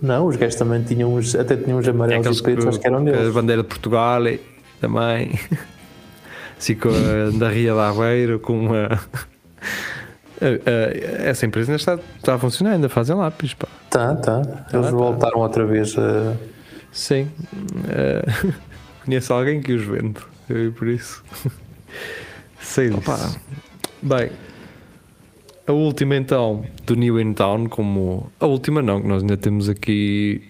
Não, 0.00 0.26
os 0.26 0.36
gajos 0.36 0.56
também 0.56 0.82
tinham 0.82 1.14
uns, 1.14 1.34
até 1.34 1.56
tinham 1.56 1.78
uns 1.78 1.88
amarelos 1.88 2.26
aqueles 2.26 2.38
e 2.38 2.42
pretos, 2.42 2.66
acho 2.66 2.80
que 2.80 2.86
eram 2.86 3.02
com 3.02 3.08
a 3.08 3.12
deles. 3.12 3.34
bandeira 3.34 3.62
de 3.62 3.68
Portugal 3.68 4.26
e 4.26 4.40
também. 4.80 5.38
assim 6.58 6.74
com 6.74 6.88
a 6.88 7.38
da 7.38 7.48
Ria 7.48 7.72
de 7.72 7.78
Aveiro, 7.78 8.38
com 8.38 8.66
uma. 8.66 8.88
Essa 11.22 11.44
empresa 11.44 11.70
ainda 11.70 11.76
está, 11.76 11.98
está 12.16 12.34
a 12.34 12.38
funcionar, 12.38 12.72
ainda 12.72 12.88
fazem 12.88 13.14
lápis, 13.14 13.52
pá. 13.52 13.68
Tá, 13.90 14.14
tá. 14.14 14.40
Eles 14.72 14.86
tá. 14.86 14.92
voltaram 14.92 15.40
outra 15.40 15.66
vez 15.66 15.96
a. 15.98 16.34
Sim. 16.92 17.30
Eh, 17.88 18.24
conheço 19.04 19.34
alguém 19.34 19.60
que 19.60 19.74
os 19.74 19.84
vende, 19.84 20.18
eu, 20.48 20.72
por 20.72 20.88
isso. 20.88 21.22
Sei 22.60 22.88
disso. 22.88 22.98
Opa. 22.98 23.34
Bem, 24.02 24.30
a 25.66 25.72
última 25.72 26.16
então 26.16 26.64
do 26.84 26.94
New 26.94 27.20
In 27.20 27.32
Town, 27.32 27.68
como. 27.68 28.30
A 28.40 28.46
última 28.46 28.82
não, 28.82 29.00
que 29.00 29.08
nós 29.08 29.22
ainda 29.22 29.36
temos 29.36 29.68
aqui. 29.68 30.42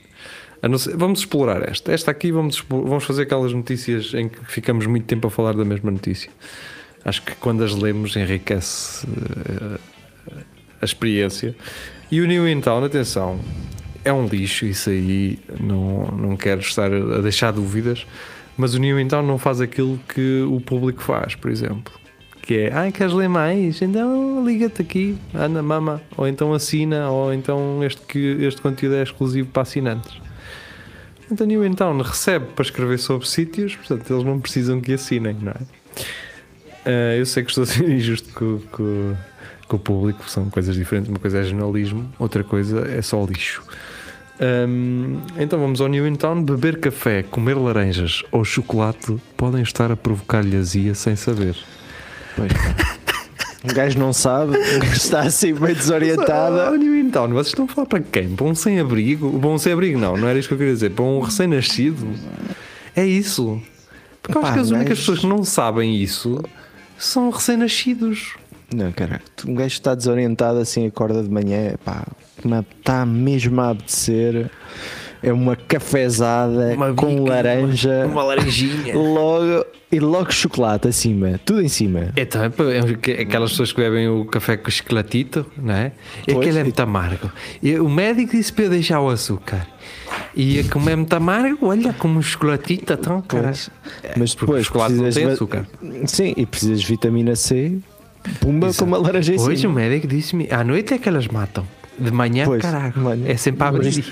ser- 0.79 0.96
vamos 0.96 1.20
explorar 1.20 1.68
esta. 1.68 1.92
Esta 1.92 2.11
aqui 2.11 2.31
vamos, 2.33 2.62
vamos 2.68 3.05
fazer 3.05 3.22
aquelas 3.22 3.53
notícias 3.53 4.12
em 4.14 4.29
que 4.29 4.44
ficamos 4.46 4.87
muito 4.87 5.05
tempo 5.07 5.26
a 5.26 5.31
falar 5.31 5.55
da 5.55 5.64
mesma 5.64 5.90
notícia. 5.90 6.31
Acho 7.05 7.22
que 7.22 7.35
quando 7.37 7.64
as 7.64 7.74
lemos 7.74 8.14
enriquece 8.16 9.07
eh, 9.48 9.79
a 10.81 10.85
experiência. 10.85 11.55
E 12.11 12.20
o 12.20 12.26
New 12.26 12.46
In 12.48 12.61
Town, 12.61 12.85
atenção, 12.85 13.38
é 14.05 14.12
um 14.12 14.26
lixo, 14.26 14.66
isso 14.66 14.90
aí 14.90 15.38
não, 15.61 16.07
não 16.09 16.37
quero 16.37 16.61
estar 16.61 16.92
a 16.92 17.20
deixar 17.20 17.53
dúvidas, 17.53 18.07
mas 18.56 18.74
o 18.74 18.78
New 18.78 19.06
Town 19.08 19.22
não 19.22 19.38
faz 19.38 19.60
aquilo 19.60 19.98
que 20.12 20.42
o 20.42 20.60
público 20.60 21.02
faz, 21.02 21.34
por 21.34 21.50
exemplo. 21.50 21.92
Que 22.42 22.54
é, 22.54 22.72
ah, 22.72 22.90
queres 22.90 23.12
ler 23.12 23.28
mais? 23.28 23.80
Então 23.80 24.44
liga-te 24.44 24.82
aqui, 24.82 25.16
anda, 25.34 25.62
mama, 25.62 26.02
ou 26.16 26.26
então 26.26 26.52
assina, 26.52 27.08
ou 27.10 27.32
então 27.32 27.82
este, 27.84 28.00
que, 28.02 28.18
este 28.40 28.60
conteúdo 28.60 28.96
é 28.96 29.02
exclusivo 29.02 29.48
para 29.48 29.62
assinantes. 29.62 30.20
Então, 31.30 31.46
New 31.46 31.74
Town 31.76 31.96
recebe 32.02 32.46
para 32.56 32.64
escrever 32.64 32.98
sobre 32.98 33.28
sítios, 33.28 33.76
portanto, 33.76 34.12
eles 34.12 34.24
não 34.24 34.40
precisam 34.40 34.80
que 34.80 34.92
assinem, 34.92 35.36
não 35.40 35.52
é? 35.52 35.60
Ah, 36.84 37.16
eu 37.16 37.26
sei 37.26 37.44
que 37.44 37.50
estou 37.50 37.64
a 37.64 37.66
ser 37.66 37.88
injusto 37.90 38.32
com, 38.32 38.58
com, 38.72 39.14
com 39.68 39.76
o 39.76 39.78
público, 39.78 40.28
são 40.28 40.50
coisas 40.50 40.74
diferentes. 40.74 41.08
Uma 41.08 41.18
coisa 41.18 41.38
é 41.38 41.44
jornalismo, 41.44 42.12
outra 42.18 42.42
coisa 42.42 42.86
é 42.88 43.00
só 43.02 43.24
lixo. 43.24 43.62
Ahm, 44.40 45.18
então 45.38 45.59
vamos 45.59 45.81
ao 45.81 45.88
New 45.88 46.07
In 46.07 46.14
Town. 46.14 46.42
Beber 46.42 46.81
café, 46.81 47.22
comer 47.22 47.55
laranjas 47.57 48.22
ou 48.33 48.44
chocolate 48.44 49.16
podem 49.37 49.62
estar 49.62 49.92
a 49.92 49.96
provocar-lhe 49.96 50.57
azia 50.57 50.94
sem 50.94 51.14
saber. 51.16 51.57
Pois. 52.37 52.50
Um 53.62 53.74
gajo 53.74 53.98
não 53.98 54.11
sabe, 54.11 54.57
um 54.57 54.79
gajo 54.79 54.94
está 54.94 55.20
assim 55.20 55.53
meio 55.53 55.66
Ah, 55.66 55.79
desorientado. 55.79 56.79
New 56.79 56.96
In 56.96 57.11
Town, 57.11 57.29
vocês 57.29 57.48
estão 57.48 57.66
a 57.66 57.68
falar 57.68 57.87
para 57.87 58.00
quem? 58.00 58.35
Para 58.35 58.46
um 58.46 58.55
sem-abrigo? 58.55 59.26
Um 59.46 59.59
sem-abrigo, 59.59 59.98
não, 59.98 60.16
não 60.16 60.26
era 60.29 60.38
isto 60.38 60.48
que 60.48 60.55
eu 60.55 60.59
queria 60.59 60.72
dizer. 60.72 60.92
Para 60.92 61.05
um 61.05 61.20
recém-nascido? 61.20 62.09
É 62.96 63.05
isso. 63.05 63.61
Porque 64.22 64.38
eu 64.38 64.40
acho 64.40 64.53
Epá, 64.53 64.55
que 64.55 64.61
as 64.61 64.70
únicas 64.70 64.98
pessoas 65.00 65.18
que 65.18 65.26
não 65.26 65.44
sabem 65.44 65.94
isso 65.94 66.42
são 66.96 67.29
recém-nascidos. 67.29 68.35
Não, 68.74 68.92
cara, 68.92 69.20
um 69.46 69.54
gajo 69.54 69.66
está 69.74 69.94
desorientado 69.94 70.59
assim, 70.59 70.87
acorda 70.87 71.22
de 71.22 71.28
manhã, 71.30 71.74
pá, 71.85 72.06
me- 72.44 72.64
está 72.78 73.04
mesmo 73.04 73.61
a 73.61 73.70
apetecer. 73.70 74.50
É 75.22 75.30
uma 75.35 75.54
cafezada 75.54 76.72
Uma 76.74 76.94
com 76.94 77.14
bica, 77.14 77.28
laranja, 77.30 78.06
Uma 78.06 78.22
laranjinha. 78.22 78.94
logo 78.96 79.66
e 79.92 80.00
logo 80.00 80.33
chocolate 80.33 80.88
acima, 80.88 81.38
tudo 81.44 81.61
em 81.61 81.68
cima. 81.68 82.09
É 82.16 82.24
para- 82.24 82.72
é 82.74 82.94
que- 82.94 83.11
aquelas 83.12 83.50
pessoas 83.50 83.70
que 83.72 83.83
bebem 83.83 84.09
o 84.09 84.24
café 84.24 84.56
com 84.56 84.70
chocolatito, 84.70 85.44
não 85.59 85.74
é? 85.74 85.92
E 86.26 86.33
Pois, 86.33 86.38
aquele 86.46 86.59
é 86.61 86.62
muito 86.64 86.80
amargo. 86.80 87.30
E 87.62 87.78
o 87.78 87.88
médico 87.88 88.33
disse 88.33 88.50
para 88.50 88.64
eu 88.64 88.70
deixar 88.70 89.00
o 89.02 89.11
açúcar. 89.11 89.66
E 90.35 90.61
a 90.61 90.64
comer 90.64 90.96
muito 90.96 91.12
amargo, 91.12 91.66
olha, 91.66 91.92
como 91.92 92.18
um 92.18 92.22
chocolatito, 92.22 92.90
então, 92.92 93.20
cara. 93.20 93.52
Mas 94.16 94.35
porque 94.35 94.44
o 94.52 94.54
depois 94.54 94.66
chocolate 94.66 94.94
não 94.94 95.02
precisas 95.02 95.14
tem 95.16 95.26
de- 95.26 95.33
açúcar. 95.35 95.66
Sim, 96.06 96.35
e 96.37 96.46
precisas 96.46 96.80
de 96.80 96.87
vitamina 96.87 97.37
C, 97.37 97.78
pumba 98.40 98.72
com 98.72 98.85
uma 98.85 98.98
laranja 98.98 99.33
em 99.35 99.38
Hoje 99.40 99.52
o 99.54 99.59
cima. 99.59 99.74
médico 99.74 100.06
disse-me, 100.06 100.48
à 100.50 100.62
noite 100.64 100.94
é 100.94 100.98
que 100.98 101.09
elas 101.09 101.26
matam. 101.28 101.66
De 101.98 102.11
manhã, 102.11 102.46
Pois, 102.46 102.62
manhã. 102.96 103.24
É 103.26 103.37
sempre 103.37 103.62
a 103.62 103.68
abrir. 103.68 104.04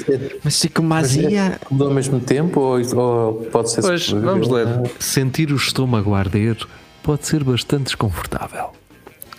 Mas 0.45 0.65
é- 0.65 0.81
Mas 0.83 1.05
azia. 1.07 1.41
é 1.41 1.51
tudo 1.69 1.85
ao 1.85 1.91
mesmo 1.95 2.21
tempo 2.21 2.61
ou, 2.61 2.79
ou 2.99 3.35
pode 3.47 3.71
ser 3.71 3.81
Pois, 3.81 4.09
vamos 4.11 4.47
ler. 4.49 4.67
Sentir 4.99 5.51
o 5.53 5.57
estômago 5.57 6.13
arder 6.15 6.57
pode 7.03 7.27
ser 7.27 7.43
bastante 7.43 7.85
desconfortável. 7.85 8.73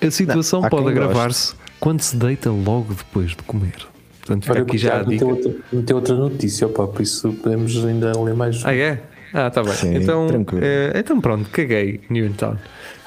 A 0.01 0.10
situação 0.10 0.62
Não, 0.62 0.69
pode 0.69 0.88
agravar-se 0.88 1.53
quando 1.79 2.01
se 2.01 2.15
deita 2.15 2.49
logo 2.49 2.93
depois 2.95 3.32
de 3.32 3.43
comer. 3.43 3.75
Portanto, 4.21 4.43
fica 4.43 4.53
Olha, 4.53 4.62
aqui 4.63 4.77
já 4.79 4.99
a 4.99 5.03
dica. 5.03 5.25
meteu 5.71 5.95
outra, 5.97 6.15
notícia, 6.15 6.65
opa, 6.65 6.88
por 6.88 7.01
isso 7.01 7.32
podemos 7.34 7.86
ainda 7.86 8.19
ler 8.19 8.34
mais. 8.34 8.65
Ah, 8.65 8.73
é? 8.73 8.99
Ah, 9.32 9.49
tá 9.51 9.62
bem. 9.62 9.73
Sim, 9.73 9.95
então, 9.95 10.27
eh, 10.60 10.93
então 10.95 11.21
pronto, 11.21 11.47
caguei, 11.51 12.01
Newton. 12.10 12.55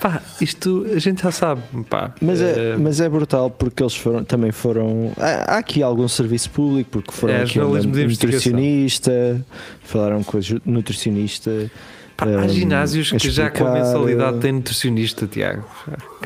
Pá, 0.02 0.20
isto 0.40 0.84
a 0.92 0.98
gente 0.98 1.22
já 1.22 1.30
sabe. 1.30 1.62
Pá, 1.88 2.12
Mas 2.20 2.40
Eh, 2.42 2.72
é, 2.74 2.76
mas 2.76 3.00
é 3.00 3.08
brutal 3.08 3.48
porque 3.50 3.80
eles 3.84 3.94
foram, 3.94 4.24
também 4.24 4.50
foram. 4.50 5.12
Há, 5.16 5.54
há 5.54 5.58
aqui 5.58 5.80
algum 5.80 6.08
serviço 6.08 6.50
público 6.50 6.90
porque 6.90 7.12
foram 7.12 7.34
É, 7.34 7.42
aqui 7.42 7.60
um 7.60 7.72
nutricionista, 7.72 9.44
falaram 9.84 10.22
com 10.24 10.38
a 10.38 10.40
nutricionista. 10.66 11.70
pá, 12.16 12.26
há 12.26 12.44
um, 12.44 12.48
ginásios 12.48 13.12
que 13.12 13.30
já 13.30 13.48
com 13.50 13.64
a 13.64 13.68
explicar, 13.68 13.74
mensalidade 13.74 14.36
eh, 14.36 14.40
têm 14.40 14.52
nutricionista, 14.52 15.26
Tiago. 15.28 15.64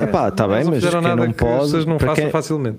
Epá, 0.00 0.30
tá 0.30 0.48
bem, 0.48 0.64
mas 0.64 0.82
quem 0.82 1.02
não 1.02 1.26
que 1.28 1.34
pode, 1.34 1.60
pessoas 1.64 1.84
não 1.86 1.98
façam 1.98 2.14
quem- 2.14 2.30
facilmente. 2.30 2.78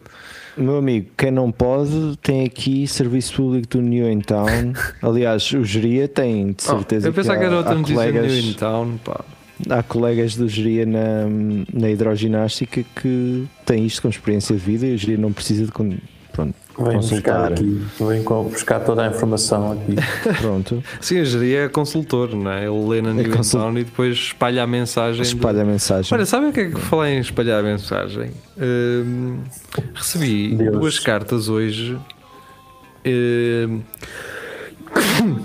Meu 0.57 0.77
amigo, 0.77 1.11
quem 1.15 1.29
não 1.29 1.51
pode 1.51 2.17
tem 2.23 2.43
aqui 2.43 2.87
serviço 2.87 3.35
público 3.35 3.67
do 3.67 3.81
New 3.83 4.09
in 4.09 4.21
Town. 4.21 4.73
Aliás, 5.03 5.51
o 5.53 5.63
Geria 5.63 6.07
tem 6.07 6.47
de 6.47 6.55
Oh, 6.67 6.77
certeza 6.77 7.07
eu 7.07 7.13
pensava 7.13 7.35
há, 7.35 7.39
que 7.39 7.45
era 7.45 7.55
outra 7.57 7.73
há 7.73 7.75
notícia 7.75 8.05
de 8.07 8.11
colegas, 8.13 8.43
Newton, 8.43 8.97
pá. 9.05 9.23
Há 9.69 9.81
colegas 9.83 10.35
do 10.35 10.47
Geria 10.47 10.85
na, 10.85 11.25
na 11.73 11.89
hidroginástica 11.89 12.83
que 12.95 13.45
têm 13.65 13.85
isto 13.85 14.01
com 14.01 14.09
experiência 14.09 14.55
de 14.55 14.61
vida 14.61 14.85
e 14.85 14.95
o 14.95 14.97
Geria 14.97 15.17
não 15.17 15.31
precisa 15.31 15.65
de. 15.65 15.71
con- 15.71 15.97
Pronto, 16.33 16.53
Vem 16.77 16.97
buscar 16.97 16.99
consultar. 16.99 17.51
aqui, 17.53 17.81
vem 17.99 18.21
buscar 18.51 18.79
toda 18.81 19.03
a 19.03 19.07
informação 19.07 19.71
aqui. 19.71 19.95
Pronto, 20.39 20.83
Sim, 21.01 21.17
a 21.19 21.23
geria 21.23 21.61
é 21.63 21.67
consultor, 21.69 22.35
não 22.35 22.51
é? 22.51 22.65
Ele 22.67 22.87
lê 22.87 23.01
na 23.01 23.11
New 23.11 23.31
consul- 23.35 23.59
Town 23.59 23.71
e 23.79 23.83
depois 23.83 24.15
espalha 24.15 24.61
a 24.61 24.67
mensagem. 24.67 25.23
espalha 25.23 25.63
a 25.63 25.65
mensagem. 25.65 26.13
Olha, 26.15 26.27
sabe 26.27 26.45
o 26.45 26.53
que 26.53 26.59
é 26.59 26.69
que 26.69 26.79
falei 26.79 27.15
em 27.15 27.21
espalhar 27.21 27.59
a 27.59 27.63
mensagem? 27.63 28.29
Hum, 28.55 29.39
recebi 29.95 30.53
Deus. 30.55 30.77
duas 30.77 30.99
cartas 30.99 31.49
hoje. 31.49 31.97
Hum, 33.03 33.81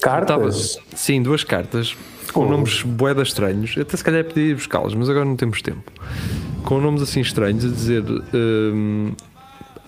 tava- 0.00 0.24
Cartas? 0.24 0.78
sim, 0.94 1.22
duas 1.22 1.44
cartas 1.44 1.94
com 2.34 2.48
nomes 2.48 2.82
boedas 2.82 3.28
estranhos. 3.28 3.76
Até 3.78 3.96
se 3.96 4.04
calhar 4.04 4.24
podia 4.24 4.42
ir 4.44 4.54
buscá-las, 4.54 4.92
mas 4.94 5.08
agora 5.08 5.24
não 5.24 5.36
temos 5.36 5.62
tempo. 5.62 5.90
Com 6.64 6.80
nomes 6.80 7.00
assim 7.00 7.20
estranhos, 7.20 7.64
a 7.64 7.68
dizer 7.68 8.02
hum, 8.34 9.12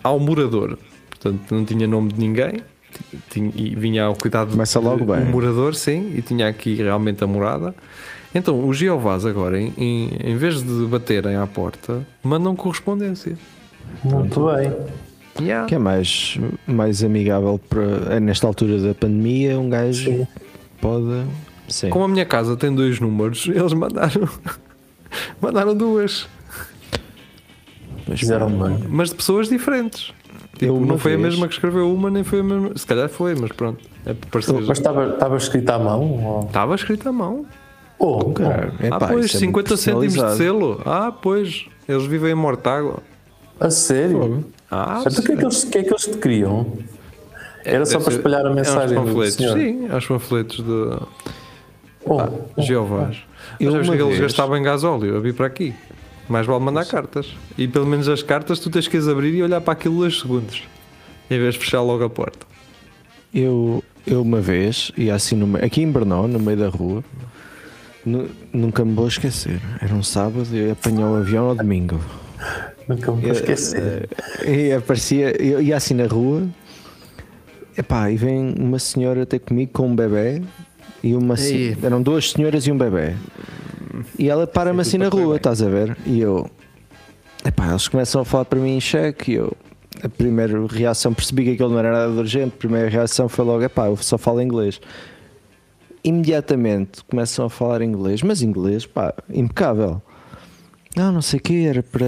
ao 0.02 0.18
morador. 0.20 0.78
Portanto, 1.10 1.54
não 1.54 1.64
tinha 1.64 1.86
nome 1.86 2.12
de 2.12 2.20
ninguém. 2.20 2.62
Tinha, 3.28 3.52
e 3.54 3.74
vinha 3.74 4.04
ao 4.04 4.14
cuidado 4.14 4.52
Começa 4.52 4.80
logo 4.80 5.04
de 5.04 5.12
bem. 5.12 5.22
um 5.22 5.30
morador, 5.30 5.74
sim, 5.74 6.12
e 6.14 6.22
tinha 6.22 6.48
aqui 6.48 6.74
realmente 6.74 7.22
a 7.22 7.26
morada. 7.26 7.74
Então, 8.34 8.66
os 8.66 8.76
Jeovás 8.76 9.26
agora, 9.26 9.60
em, 9.60 9.72
em, 9.76 10.10
em 10.22 10.36
vez 10.36 10.62
de 10.62 10.86
baterem 10.86 11.36
à 11.36 11.46
porta, 11.46 12.06
mandam 12.22 12.54
correspondência. 12.54 13.36
Muito 14.04 14.46
bem. 14.46 14.72
Yeah. 15.40 15.66
Que 15.66 15.74
é 15.74 15.78
mais, 15.78 16.38
mais 16.66 17.04
amigável 17.04 17.60
para 17.68 18.18
nesta 18.20 18.46
altura 18.46 18.78
da 18.78 18.94
pandemia, 18.94 19.58
um 19.58 19.68
gajo 19.68 20.10
Sim. 20.10 20.26
pode. 20.80 21.24
Sim. 21.68 21.90
Como 21.90 22.04
a 22.04 22.08
minha 22.08 22.24
casa 22.24 22.56
tem 22.56 22.74
dois 22.74 23.00
números, 23.00 23.48
eles 23.52 23.72
mandaram, 23.72 24.28
mandaram 25.40 25.74
duas, 25.74 26.28
Mas 28.08 28.20
Fizeram 28.20 28.48
bem. 28.50 28.78
mas 28.88 29.10
de 29.10 29.16
pessoas 29.16 29.48
diferentes. 29.48 30.12
Tipo, 30.58 30.80
não 30.80 30.96
foi 30.96 31.14
a 31.14 31.16
vez- 31.16 31.30
mesma 31.34 31.48
que 31.48 31.54
escreveu 31.54 31.92
uma, 31.92 32.08
nem 32.10 32.24
foi 32.24 32.40
a 32.40 32.42
mesma. 32.42 32.70
Se 32.76 32.86
calhar 32.86 33.08
foi, 33.08 33.34
mas 33.34 33.50
pronto. 33.52 33.84
É. 34.06 34.14
Mas 34.66 34.78
estava, 34.78 35.08
estava 35.10 35.36
escrito 35.36 35.68
à 35.70 35.78
mão? 35.78 36.44
Estava 36.46 36.74
escrito 36.76 37.08
à 37.08 37.12
mão. 37.12 37.44
Oh, 37.98 38.30
Caralho, 38.32 38.72
ah, 38.80 38.86
epá, 38.86 38.98
pois, 39.00 39.10
é 39.10 39.14
muito 39.14 39.38
50 39.38 39.76
cêntimos 39.76 40.12
de 40.14 40.36
selo. 40.36 40.80
Ah, 40.86 41.10
pois, 41.10 41.66
eles 41.88 42.04
vivem 42.06 42.30
em 42.32 42.34
Mortágua. 42.34 42.98
a 43.58 43.70
sério? 43.70 44.44
Ah, 44.70 45.02
Então 45.04 45.12
o 45.22 45.26
que 45.26 45.32
é 45.32 45.36
que 45.36 45.42
eles, 45.44 45.64
que 45.64 45.78
é 45.78 45.82
que 45.82 45.90
eles 45.90 46.02
te 46.04 46.16
queriam? 46.18 46.66
Era 47.64 47.84
só 47.84 47.98
deve 47.98 48.04
para 48.04 48.14
espalhar 48.16 48.44
a 48.44 48.48
é 48.48 48.52
uns 48.52 48.54
mensagem 48.56 48.96
panfletos. 48.98 49.52
Sim, 49.52 49.88
aos 49.90 50.06
panfletos 50.06 50.56
de 50.64 50.98
Oh, 52.08 52.62
Jeovás. 52.62 53.16
Eu 53.58 53.66
Mas 53.66 53.72
sabes 53.72 53.88
uma 53.88 53.96
que 53.96 54.02
eles 54.02 54.18
vez- 54.18 54.20
gastavam 54.32 54.56
em 54.56 54.62
gasóleo 54.62 55.16
a 55.16 55.20
vir 55.20 55.34
para 55.34 55.46
aqui. 55.46 55.74
Mais 56.28 56.46
vale 56.46 56.62
mandar 56.64 56.84
cartas. 56.86 57.34
E 57.58 57.66
pelo 57.68 57.86
menos 57.86 58.08
as 58.08 58.22
cartas 58.22 58.58
tu 58.60 58.70
tens 58.70 58.88
que 58.88 58.96
as 58.96 59.08
abrir 59.08 59.34
e 59.34 59.42
olhar 59.42 59.60
para 59.60 59.72
aquilo 59.72 59.98
dois 59.98 60.18
segundos. 60.20 60.62
Em 61.30 61.38
vez 61.38 61.54
de 61.54 61.60
fechar 61.60 61.82
logo 61.82 62.04
a 62.04 62.10
porta. 62.10 62.46
Eu, 63.34 63.82
eu 64.06 64.22
uma 64.22 64.40
vez, 64.40 64.90
e 64.96 65.10
assim 65.10 65.36
no 65.36 65.56
aqui 65.58 65.82
em 65.82 65.90
Brno, 65.90 66.26
no 66.28 66.38
meio 66.38 66.56
da 66.58 66.68
rua, 66.68 67.04
nu- 68.04 68.28
nunca 68.52 68.84
me 68.84 68.94
vou 68.94 69.08
esquecer. 69.08 69.60
Era 69.80 69.94
um 69.94 70.02
sábado 70.02 70.46
e 70.52 70.58
eu 70.58 70.66
ia 70.68 70.72
apanhar 70.72 71.08
o 71.10 71.16
avião 71.16 71.48
ao 71.48 71.54
domingo. 71.54 72.00
nunca 72.88 73.10
me 73.12 73.22
vou 73.22 73.32
esquecer. 73.32 74.08
E 74.46 74.72
aparecia, 74.72 75.40
eu 75.42 75.60
ia 75.60 75.76
assim 75.76 75.94
na 75.94 76.06
rua, 76.06 76.44
epá, 77.76 78.10
e 78.10 78.16
vem 78.16 78.54
uma 78.58 78.78
senhora 78.78 79.26
ter 79.26 79.40
comigo 79.40 79.72
com 79.72 79.88
um 79.88 79.96
bebê 79.96 80.42
e 81.08 81.14
uma 81.14 81.36
se- 81.36 81.54
Ei. 81.54 81.76
eram 81.82 82.02
duas 82.02 82.30
senhoras 82.32 82.66
e 82.66 82.72
um 82.72 82.78
bebê. 82.78 83.14
E 84.18 84.28
ela 84.28 84.46
para-me 84.46 84.80
assim 84.82 84.98
na 84.98 85.08
rua, 85.08 85.36
estás 85.36 85.62
a 85.62 85.68
ver? 85.68 85.96
E 86.06 86.20
eu, 86.20 86.50
epá, 87.44 87.68
eles 87.70 87.88
começam 87.88 88.20
a 88.20 88.24
falar 88.24 88.44
para 88.44 88.58
mim 88.60 88.76
em 88.76 88.80
cheque 88.80 89.32
e 89.32 89.34
eu, 89.36 89.56
a 90.02 90.08
primeira 90.08 90.66
reação, 90.66 91.14
percebi 91.14 91.44
que 91.44 91.50
aquilo 91.52 91.70
não 91.70 91.78
era 91.78 91.92
nada 91.92 92.12
de 92.12 92.18
urgente, 92.18 92.52
a 92.54 92.58
primeira 92.58 92.88
reação 92.88 93.28
foi 93.28 93.44
logo, 93.44 93.62
epá, 93.62 93.86
eu 93.86 93.96
só 93.96 94.18
falo 94.18 94.42
inglês. 94.42 94.80
Imediatamente 96.04 97.02
começam 97.08 97.46
a 97.46 97.50
falar 97.50 97.82
inglês, 97.82 98.22
mas 98.22 98.42
inglês, 98.42 98.86
pá, 98.86 99.12
impecável. 99.32 100.00
Não, 100.94 101.12
não 101.12 101.20
sei 101.22 101.38
o 101.38 101.42
que, 101.42 101.66
era 101.66 101.82
para 101.82 102.06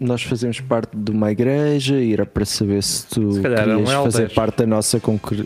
nós 0.00 0.22
fazermos 0.22 0.60
parte 0.60 0.96
de 0.96 1.10
uma 1.10 1.32
igreja 1.32 1.98
e 1.98 2.12
era 2.12 2.26
para 2.26 2.44
saber 2.44 2.82
se 2.82 3.06
tu 3.06 3.32
Se 3.32 3.40
querias 3.40 3.90
fazer 3.90 4.32
parte 4.34 4.58
da 4.58 4.66
nossa 4.66 5.00
concre... 5.00 5.44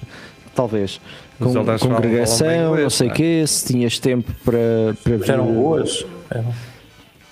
talvez 0.54 1.00
Falam- 1.42 1.78
congregação, 1.78 2.46
inglês, 2.46 2.82
não 2.82 2.90
sei 2.90 3.08
o 3.08 3.12
quê, 3.12 3.44
se 3.46 3.66
tinhas 3.66 3.98
tempo 3.98 4.30
para, 4.44 4.58
para 5.02 5.18
Já 5.26 5.34
eram 5.34 5.52
boas? 5.52 6.04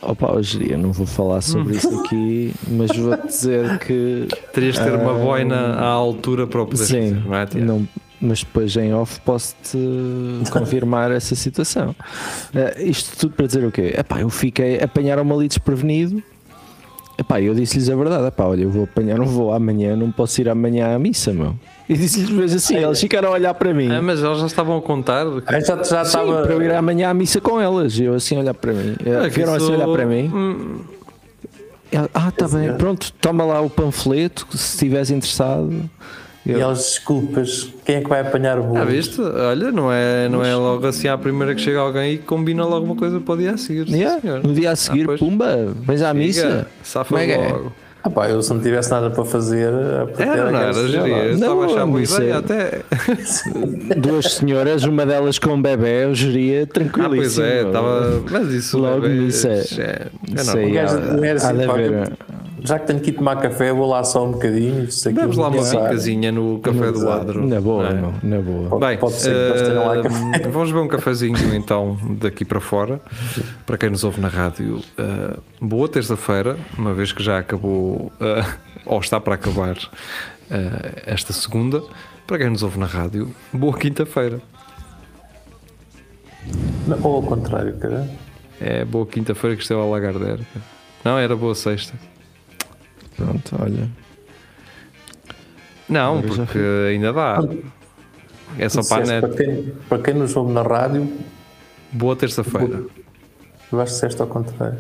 Opa, 0.03 0.33
hoje 0.35 0.67
eu 0.73 0.79
não 0.79 0.93
vou 0.93 1.07
falar 1.07 1.43
sobre 1.43 1.77
isso 1.77 2.01
aqui, 2.01 2.55
mas 2.69 2.97
vou-te 2.97 3.27
dizer 3.27 3.79
que 3.81 4.29
Terias 4.53 4.77
de 4.77 4.83
ter 4.85 4.95
uma 4.95 5.11
Ah, 5.11 5.19
boina 5.19 5.57
à 5.75 5.87
altura 5.89 6.47
para 6.47 6.63
o 6.63 6.67
poder 6.67 6.85
sim, 6.85 7.15
fazer, 7.15 7.25
não 7.27 7.35
é, 7.35 7.47
não, 7.67 7.89
mas 8.19 8.39
depois 8.43 8.75
em 8.77 8.95
off 8.95 9.21
posso-te 9.21 9.77
confirmar 10.51 11.11
essa 11.11 11.35
situação. 11.35 11.95
Eh, 12.55 12.85
isto 12.85 13.15
tudo 13.19 13.35
para 13.35 13.47
dizer 13.47 13.63
o 13.65 13.71
quê? 13.71 13.95
Epá, 13.97 14.21
eu 14.23 14.31
fiquei, 14.31 14.81
apanharam-me 14.83 15.33
ali 15.35 15.49
desprevenido. 15.49 16.23
Epá, 17.19 17.39
eu 17.39 17.55
disse-lhes 17.55 17.91
a 17.91 17.95
verdade, 17.97 18.27
epá, 18.27 18.45
olha, 18.47 18.63
eu 18.63 18.71
vou 18.71 18.85
apanhar, 18.85 19.19
não 19.19 19.27
vou 19.27 19.53
amanhã, 19.53 19.95
não 19.95 20.11
posso 20.11 20.41
ir 20.41 20.49
amanhã 20.49 20.95
à 20.95 20.99
missa, 20.99 21.31
meu. 21.35 21.55
E 21.91 21.97
disse-lhes 21.97 22.31
mesmo 22.31 22.57
assim, 22.57 22.77
eles 22.77 23.01
ficaram 23.01 23.31
a 23.31 23.33
olhar 23.33 23.53
para 23.53 23.75
mim. 23.75 23.91
Ah, 23.91 24.01
mas 24.01 24.23
eles 24.23 24.39
já 24.39 24.47
estavam 24.47 24.77
a 24.79 24.81
contar. 24.81 25.27
que- 25.27 25.43
Ah, 25.55 25.59
já 25.59 25.77
já 25.77 25.85
Sim, 26.05 26.19
estava. 26.19 26.43
para 26.43 26.53
eu 26.53 26.63
ir 26.63 26.73
amanhã 26.73 27.11
à 27.11 27.15
missa 27.15 27.41
com 27.41 27.61
elas. 27.61 27.99
E 27.99 28.05
eu 28.05 28.15
assim 28.15 28.37
a 28.37 28.41
olhar 28.41 28.55
para 28.55 28.73
mim. 28.73 28.95
Ah, 29.01 29.29
que 29.29 29.35
Vieram 29.35 29.55
assim 29.55 29.65
isso- 29.65 29.73
a 29.73 29.77
olhar 29.77 29.89
para 29.93 30.07
mim. 30.07 30.31
Hum, 30.33 30.79
Ah, 32.15 32.31
tá 32.31 32.47
bem, 32.47 32.73
pronto, 32.77 33.13
toma 33.21 33.45
lá 33.45 33.61
o 33.61 33.69
panfleto, 33.69 34.47
se 34.53 34.75
estiveres 34.75 35.11
interessado. 35.11 35.91
E 36.47 36.53
elas, 36.53 36.79
desculpas, 36.79 37.69
quem 37.85 37.97
é 37.97 38.01
que 38.01 38.09
vai 38.09 38.21
apanhar 38.21 38.61
o 38.61 38.63
bolo? 38.63 38.79
Ah, 38.81 38.85
viste? 38.85 39.21
Olha, 39.21 39.73
não 39.73 39.93
é, 39.93 40.29
não 40.29 40.45
é 40.45 40.55
logo 40.55 40.87
assim 40.87 41.09
à 41.09 41.19
primeira 41.19 41.53
que 41.55 41.61
chega 41.61 41.81
alguém 41.81 42.15
e 42.15 42.19
combina 42.19 42.65
logo 42.65 42.87
uma 42.87 42.95
coisa 42.95 43.19
para 43.21 43.35
o 43.35 43.37
dia 43.37 43.51
a 43.55 43.57
seguir. 43.59 43.89
Yeah. 43.89 44.21
No 44.43 44.55
dia 44.55 44.71
a 44.71 44.77
seguir, 44.77 45.11
Ah, 45.11 45.19
pumba, 45.19 45.75
vens 45.83 46.01
à 46.03 46.15
missa. 46.15 46.69
Safa 46.85 47.09
Como 47.09 47.21
é 47.21 47.27
que 47.27 47.33
é? 47.33 47.55
Ah, 48.03 48.09
pá, 48.09 48.29
eu 48.31 48.41
se 48.43 48.51
não 48.53 48.61
tivesse 48.61 48.91
nada 48.91 49.11
para 49.11 49.25
fazer, 49.27 49.69
a 49.69 50.07
partir 50.07 50.23
Era, 50.23 50.51
não 50.51 50.59
era, 50.61 50.73
geria. 50.73 50.99
Eu 51.25 51.39
Não, 51.39 51.67
Estava 51.67 51.97
a 51.99 52.01
isso 52.01 52.17
ideia 52.23 52.33
é- 52.33 52.37
até. 52.39 52.83
Duas 54.01 54.25
senhoras, 54.35 54.85
uma 54.85 55.05
delas 55.05 55.39
com 55.39 55.51
um 55.51 55.61
bebê, 55.61 56.05
eu 56.05 56.15
geria 56.15 56.63
Ah, 56.63 56.67
pois 56.73 56.91
tranquilíssimo. 56.93 57.45
é, 57.45 57.63
estava. 57.67 58.23
Mas 58.31 58.49
isso. 58.55 58.79
Logo 58.79 59.05
é, 59.07 59.09
nisso 59.11 59.47
é- 59.49 59.51
é, 59.51 59.55
é 59.55 59.61
Isso 60.35 60.47
normal. 60.47 60.57
aí 60.57 60.71
O 60.71 60.75
gajo 60.75 60.97
há- 60.97 61.01
não 61.01 62.40
Já 62.63 62.79
que 62.79 62.87
tenho 62.87 63.01
que 63.01 63.11
ir 63.11 63.13
tomar 63.15 63.37
café, 63.37 63.73
vou 63.73 63.89
lá 63.89 64.03
só 64.05 64.25
um 64.25 64.33
bocadinho. 64.33 64.89
Vamos 65.15 65.37
lá 65.37 65.49
uma 65.49 65.63
vincazinha 65.63 66.33
no 66.33 66.59
café 66.61 66.93
do 66.93 66.99
Exato. 66.99 67.05
ladro. 67.05 67.47
Na 67.47 67.61
boa, 67.61 67.91
não 67.91 67.91
é? 67.91 68.01
não, 68.01 68.15
na 68.23 68.43
boa. 68.43 68.69
Pode, 68.69 68.87
Bem, 68.87 68.99
pode 68.99 69.15
ser 69.15 69.53
que 69.53 69.63
tenham 69.63 69.87
lá 69.87 69.97
eh, 69.99 70.03
café. 70.03 70.49
vamos 70.51 70.71
ver 70.71 70.79
um 70.79 70.89
cafezinho 70.89 71.55
então 71.55 71.99
daqui 72.19 72.45
para 72.45 72.61
fora. 72.61 73.01
Para 73.67 73.79
quem 73.79 73.91
nos 73.91 74.05
ouve 74.05 74.21
na 74.21 74.29
rádio, 74.29 74.81
eh, 74.99 75.37
boa 75.61 75.89
terça-feira, 75.89 76.57
uma 76.77 76.93
vez 76.95 77.13
que 77.13 77.23
já 77.23 77.39
acabou, 77.39 78.13
eh, 78.21 78.45
ou 78.87 79.01
está 79.01 79.21
para 79.21 79.35
acabar 79.35 79.77
esta 81.07 81.33
segunda. 81.33 81.83
Para 82.27 82.39
quem 82.39 82.51
nos 82.51 82.63
ouve 82.63 82.79
na 82.79 82.87
rádio, 82.87 83.31
boa 83.53 83.77
quinta-feira. 83.77 84.41
Não, 86.87 86.99
Ou 87.03 87.17
ao 87.17 87.23
contrário, 87.23 87.77
cara. 87.77 88.09
É 88.61 88.85
boa 88.85 89.07
quinta-feira 89.07 89.57
que 89.57 89.63
esteve 89.63 89.81
a 89.81 89.85
Lagardère. 89.85 90.41
Não, 91.05 91.19
era 91.19 91.35
boa 91.35 91.55
sexta. 91.55 91.95
Pronto, 93.25 93.57
olha. 93.61 93.89
Não, 95.89 96.19
Agora 96.19 96.29
porque 96.47 96.59
ainda 96.89 97.13
dá. 97.13 97.39
É 98.59 98.69
só 98.69 98.83
para 98.83 99.05
a 99.05 99.07
net. 99.07 99.21
para, 99.21 99.37
quem, 99.37 99.73
para 99.89 100.03
quem 100.03 100.15
nos 100.15 100.35
ouve 100.37 100.53
na 100.53 100.63
rádio, 100.63 101.13
Boa 101.93 102.15
terça-feira. 102.17 102.85
eu 103.73 103.81
acho 103.81 103.91
que 103.93 103.95
disseste 103.97 104.21
ao 104.23 104.29
contrário. 104.29 104.79